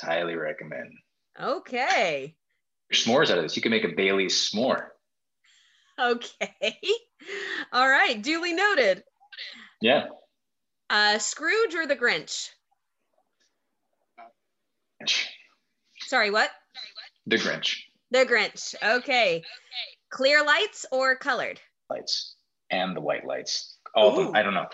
Highly 0.00 0.34
recommend. 0.36 0.90
Okay. 1.40 2.34
S'mores 2.92 3.30
out 3.30 3.38
of 3.38 3.44
this. 3.44 3.56
You 3.56 3.62
can 3.62 3.70
make 3.70 3.84
a 3.84 3.88
Bailey's 3.96 4.50
s'more. 4.52 4.86
Okay. 5.98 6.78
All 7.72 7.88
right. 7.88 8.20
Duly 8.20 8.52
noted. 8.52 9.04
Yeah. 9.80 10.06
Uh, 10.88 11.18
Scrooge 11.18 11.74
or 11.74 11.86
the 11.86 11.96
Grinch? 11.96 12.48
Sorry, 16.06 16.30
what? 16.30 16.50
The 17.26 17.36
Grinch. 17.36 17.76
The 18.10 18.26
Grinch. 18.26 18.74
Okay. 18.82 19.42
Clear 20.10 20.44
lights 20.44 20.84
or 20.90 21.16
colored? 21.16 21.60
Lights 21.88 22.34
and 22.70 22.96
the 22.96 23.00
white 23.00 23.24
lights. 23.26 23.76
All 23.94 24.10
of 24.10 24.16
them. 24.26 24.34
I 24.34 24.42
don't 24.42 24.54
know. 24.54 24.66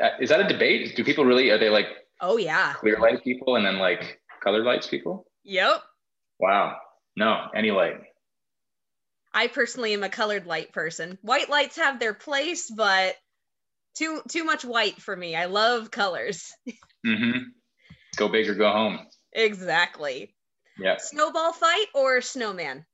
Uh, 0.00 0.08
Is 0.20 0.30
that 0.30 0.40
a 0.40 0.48
debate? 0.48 0.94
Do 0.96 1.04
people 1.04 1.24
really, 1.24 1.50
are 1.50 1.58
they 1.58 1.70
like 1.70 1.86
Oh, 2.20 2.36
yeah. 2.36 2.72
clear 2.74 2.98
light 2.98 3.22
people 3.24 3.56
and 3.56 3.66
then 3.66 3.78
like 3.78 4.20
colored 4.44 4.64
lights 4.64 4.86
people? 4.86 5.26
Yep. 5.44 5.82
Wow. 6.38 6.76
No, 7.16 7.48
any 7.54 7.70
light. 7.70 7.94
I 9.32 9.48
personally 9.48 9.94
am 9.94 10.04
a 10.04 10.08
colored 10.08 10.46
light 10.46 10.72
person. 10.72 11.18
White 11.22 11.48
lights 11.50 11.76
have 11.76 11.98
their 11.98 12.14
place, 12.14 12.70
but 12.70 13.16
too 13.96 14.22
too 14.28 14.44
much 14.44 14.64
white 14.64 15.00
for 15.00 15.16
me. 15.16 15.34
I 15.34 15.46
love 15.46 15.90
colors. 15.90 16.52
Mm-hmm. 17.06 17.38
Go 18.16 18.28
big 18.28 18.48
or 18.48 18.54
go 18.54 18.70
home. 18.72 18.98
exactly. 19.30 20.34
Yeah. 20.78 20.96
Snowball 20.96 21.52
fight 21.52 21.84
or 21.94 22.22
snowman? 22.22 22.86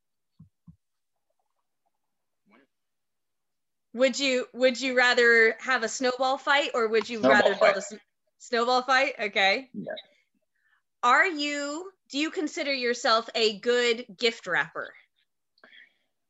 Would 3.94 4.18
you 4.18 4.46
would 4.52 4.80
you 4.80 4.96
rather 4.96 5.54
have 5.60 5.84
a 5.84 5.88
snowball 5.88 6.38
fight 6.38 6.70
or 6.74 6.88
would 6.88 7.08
you 7.08 7.20
Snowball 7.20 7.36
rather 7.36 7.54
fight. 7.54 7.74
build 7.74 7.84
a 7.92 7.96
snowball 8.38 8.82
fight? 8.82 9.14
Okay. 9.20 9.68
Yeah. 9.74 9.92
Are 11.02 11.26
you 11.26 11.90
do 12.10 12.18
you 12.18 12.30
consider 12.30 12.72
yourself 12.72 13.28
a 13.34 13.58
good 13.60 14.04
gift 14.18 14.46
wrapper? 14.46 14.92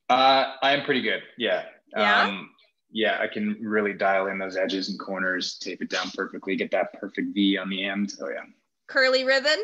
Uh, 0.09 0.54
I'm 0.62 0.85
pretty 0.85 1.02
good. 1.02 1.22
Yeah. 1.38 1.64
Yeah? 1.96 2.22
Um, 2.22 2.50
yeah, 2.90 3.18
I 3.20 3.28
can 3.28 3.56
really 3.61 3.92
dial 3.94 4.26
in 4.26 4.38
those 4.38 4.56
edges 4.56 4.88
and 4.90 4.98
corners, 4.98 5.59
tape 5.59 5.80
it 5.80 5.88
down 5.88 6.11
perfectly, 6.14 6.56
get 6.56 6.70
that 6.72 6.92
perfect 6.94 7.35
V 7.35 7.56
on 7.56 7.70
the 7.70 7.85
end. 7.85 8.12
Oh 8.20 8.28
yeah. 8.28 8.42
Curly 8.88 9.24
ribbon? 9.24 9.59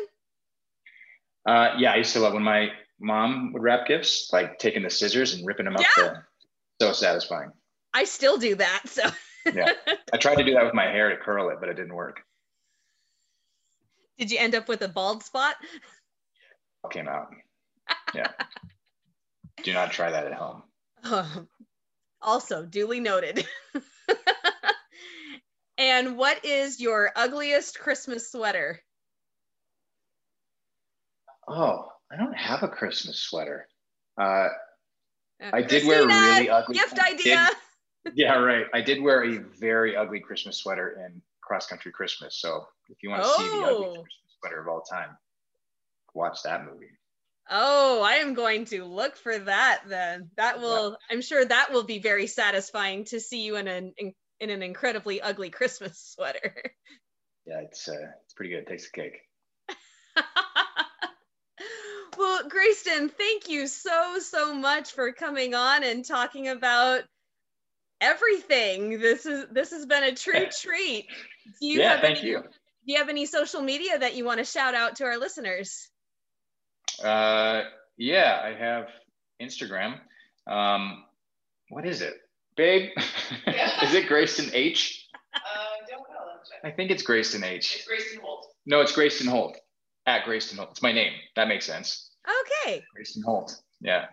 Uh, 1.45 1.75
yeah, 1.77 1.93
I 1.93 1.97
used 1.97 2.13
to 2.13 2.19
love 2.19 2.33
when 2.33 2.43
my 2.43 2.69
mom 2.99 3.53
would 3.53 3.61
wrap 3.61 3.87
gifts, 3.87 4.29
like 4.33 4.59
taking 4.59 4.83
the 4.83 4.89
scissors 4.89 5.33
and 5.33 5.45
ripping 5.45 5.65
them 5.65 5.75
up. 5.75 5.81
Yeah. 5.97 6.13
The, 6.79 6.85
so 6.87 6.93
satisfying. 6.93 7.51
I 7.93 8.05
still 8.05 8.37
do 8.37 8.55
that. 8.55 8.83
So 8.85 9.03
Yeah. 9.53 9.71
I 10.13 10.17
tried 10.17 10.35
to 10.35 10.43
do 10.43 10.53
that 10.53 10.65
with 10.65 10.73
my 10.73 10.85
hair 10.85 11.09
to 11.09 11.17
curl 11.17 11.49
it, 11.49 11.57
but 11.59 11.69
it 11.69 11.75
didn't 11.75 11.95
work. 11.95 12.21
Did 14.17 14.31
you 14.31 14.39
end 14.39 14.55
up 14.55 14.67
with 14.67 14.81
a 14.81 14.87
bald 14.87 15.23
spot? 15.23 15.55
Came 16.91 17.07
out. 17.07 17.27
Yeah. 18.15 18.31
do 19.63 19.73
not 19.73 19.91
try 19.91 20.11
that 20.11 20.25
at 20.25 20.33
home. 20.33 20.63
Um, 21.03 21.47
also, 22.21 22.65
duly 22.65 22.99
noted. 22.99 23.45
and 25.77 26.17
what 26.17 26.43
is 26.45 26.79
your 26.79 27.11
ugliest 27.15 27.79
Christmas 27.79 28.31
sweater? 28.31 28.79
Oh, 31.47 31.91
I 32.11 32.17
don't 32.17 32.35
have 32.35 32.63
a 32.63 32.67
Christmas 32.67 33.19
sweater. 33.19 33.67
Uh, 34.19 34.49
Uh, 35.41 35.51
I 35.53 35.61
did 35.61 35.85
wear 35.85 36.03
a 36.03 36.07
really 36.07 36.49
ugly 36.49 36.75
gift 36.75 36.99
idea. 36.99 37.47
yeah, 38.15 38.39
right. 38.39 38.65
I 38.73 38.81
did 38.81 39.01
wear 39.01 39.23
a 39.23 39.37
very 39.37 39.95
ugly 39.95 40.19
Christmas 40.19 40.57
sweater 40.57 40.99
in 41.05 41.21
cross 41.47 41.67
country 41.67 41.91
Christmas. 41.91 42.39
So 42.39 42.67
if 42.89 42.97
you 43.01 43.09
want 43.09 43.23
to 43.23 43.29
see 43.29 43.59
the 43.59 43.65
Oh. 43.65 43.69
ugliest 43.71 43.95
Christmas 43.95 44.35
sweater 44.39 44.61
of 44.61 44.67
all 44.67 44.81
time, 44.81 45.17
watch 46.13 46.43
that 46.43 46.65
movie. 46.65 46.91
Oh, 47.49 48.01
I 48.03 48.15
am 48.15 48.33
going 48.33 48.65
to 48.65 48.83
look 48.83 49.15
for 49.15 49.39
that 49.39 49.83
then. 49.87 50.29
That 50.35 50.59
will, 50.59 50.97
I'm 51.09 51.21
sure 51.21 51.45
that 51.45 51.71
will 51.71 51.83
be 51.83 51.99
very 51.99 52.27
satisfying 52.27 53.05
to 53.05 53.21
see 53.21 53.43
you 53.45 53.55
in 53.55 53.69
an 53.69 53.93
in, 53.97 54.13
in 54.41 54.49
an 54.49 54.61
incredibly 54.61 55.21
ugly 55.21 55.49
Christmas 55.49 55.97
sweater. 56.15 56.73
Yeah, 57.45 57.61
it's 57.61 57.87
uh, 57.87 57.93
it's 58.25 58.33
pretty 58.33 58.51
good. 58.51 58.63
It 58.63 58.67
takes 58.67 58.91
the 58.91 59.01
cake. 59.03 59.21
well, 62.17 62.43
Greyston, 62.49 63.09
thank 63.09 63.47
you 63.47 63.67
so, 63.67 64.19
so 64.19 64.53
much 64.53 64.91
for 64.91 65.13
coming 65.13 65.55
on 65.55 65.85
and 65.85 66.03
talking 66.03 66.49
about 66.49 67.03
everything. 68.01 68.99
This 68.99 69.25
is 69.25 69.45
this 69.51 69.71
has 69.71 69.85
been 69.85 70.03
a 70.03 70.13
true 70.13 70.45
treat. 70.61 71.07
Do 71.59 71.67
you 71.67 71.79
yeah, 71.79 71.93
have 71.93 72.01
thank 72.01 72.19
any, 72.19 72.29
you. 72.29 72.41
Do 72.41 72.93
you 72.93 72.97
have 72.97 73.09
any 73.09 73.25
social 73.25 73.61
media 73.61 73.97
that 73.99 74.15
you 74.15 74.25
want 74.25 74.39
to 74.39 74.45
shout 74.45 74.75
out 74.75 74.95
to 74.97 75.05
our 75.05 75.17
listeners? 75.17 75.89
Uh, 77.03 77.63
yeah, 77.97 78.41
I 78.43 78.53
have 78.57 78.87
Instagram. 79.41 79.99
Um, 80.47 81.03
what 81.69 81.85
is 81.85 82.01
it, 82.01 82.13
babe? 82.55 82.89
is 82.97 83.93
it 83.93 84.07
Greyston 84.07 84.51
H? 84.53 85.07
Uh, 85.35 85.39
don't 85.89 85.99
know. 85.99 86.69
I 86.69 86.71
think 86.71 86.91
it's 86.91 87.03
Greyston 87.03 87.43
H. 87.43 87.75
It's 87.75 87.87
Grayson 87.87 88.19
Holt. 88.21 88.47
No, 88.65 88.81
it's 88.81 88.93
Greyston 88.93 89.27
Holt. 89.27 89.57
At 90.05 90.23
Greyston 90.23 90.55
Holt. 90.55 90.69
It's 90.71 90.81
my 90.81 90.93
name. 90.93 91.11
That 91.35 91.49
makes 91.49 91.65
sense. 91.65 92.11
Okay, 92.65 92.81
Greyston 92.97 93.23
Holt. 93.25 93.61
Yeah. 93.81 94.05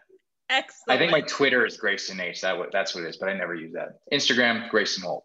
Excellent. 0.55 0.97
I 0.97 0.99
think 0.99 1.11
my 1.11 1.21
Twitter 1.23 1.67
is 1.67 1.77
Greyston 1.77 2.21
H. 2.21 2.41
That 2.43 2.57
that's 2.71 2.95
what 2.95 3.03
it 3.05 3.09
is, 3.09 3.17
but 3.17 3.29
I 3.29 3.35
never 3.35 3.55
use 3.55 3.73
that. 3.73 3.99
Instagram, 4.13 4.71
Greyston 4.71 5.03
Holt. 5.03 5.25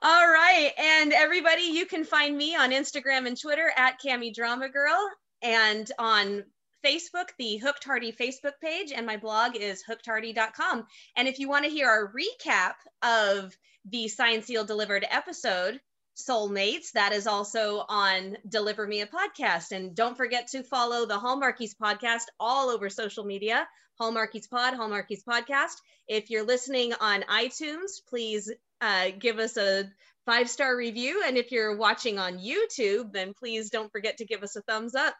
All 0.00 0.28
right. 0.28 0.70
And 0.78 1.12
everybody, 1.12 1.62
you 1.62 1.84
can 1.84 2.04
find 2.04 2.36
me 2.36 2.54
on 2.54 2.70
Instagram 2.70 3.26
and 3.26 3.40
Twitter 3.40 3.72
at 3.76 3.98
Kami 4.00 4.30
Drama 4.30 4.68
Girl 4.68 4.96
and 5.42 5.90
on 5.98 6.44
Facebook, 6.86 7.30
the 7.36 7.56
Hooked 7.56 7.82
Hardy 7.82 8.12
Facebook 8.12 8.52
page, 8.62 8.92
and 8.94 9.04
my 9.04 9.16
blog 9.16 9.56
is 9.56 9.82
hookedhardy.com. 9.88 10.86
And 11.16 11.26
if 11.26 11.40
you 11.40 11.48
want 11.48 11.64
to 11.64 11.70
hear 11.70 11.88
our 11.88 12.12
recap 12.12 12.74
of 13.02 13.56
the 13.90 14.06
Signed, 14.06 14.44
Sealed, 14.44 14.68
Delivered 14.68 15.04
episode, 15.10 15.80
Soulmates, 16.16 16.92
that 16.92 17.12
is 17.12 17.26
also 17.26 17.84
on 17.88 18.36
Deliver 18.48 18.86
Me 18.86 19.00
a 19.00 19.06
Podcast. 19.06 19.72
And 19.72 19.96
don't 19.96 20.16
forget 20.16 20.48
to 20.48 20.62
follow 20.62 21.06
the 21.06 21.18
Hallmarkies 21.18 21.74
podcast 21.80 22.24
all 22.38 22.70
over 22.70 22.88
social 22.88 23.24
media. 23.24 23.66
Hallmarkies 24.00 24.48
Pod, 24.48 24.74
Hallmarkies 24.74 25.24
Podcast. 25.24 25.76
If 26.06 26.30
you're 26.30 26.44
listening 26.44 26.94
on 27.00 27.22
iTunes, 27.22 28.00
please 28.08 28.50
uh, 28.80 29.08
give 29.18 29.38
us 29.38 29.56
a 29.56 29.90
five 30.26 30.48
star 30.48 30.76
review. 30.76 31.22
And 31.26 31.36
if 31.36 31.50
you're 31.50 31.76
watching 31.76 32.18
on 32.18 32.38
YouTube, 32.38 33.12
then 33.12 33.34
please 33.34 33.70
don't 33.70 33.90
forget 33.90 34.18
to 34.18 34.26
give 34.26 34.42
us 34.42 34.56
a 34.56 34.62
thumbs 34.62 34.94
up. 34.94 35.14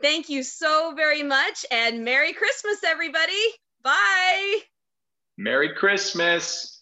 Thank 0.00 0.28
you 0.28 0.42
so 0.42 0.94
very 0.96 1.22
much 1.22 1.66
and 1.70 2.04
Merry 2.04 2.32
Christmas, 2.32 2.82
everybody. 2.84 3.42
Bye. 3.82 4.58
Merry 5.36 5.74
Christmas. 5.74 6.79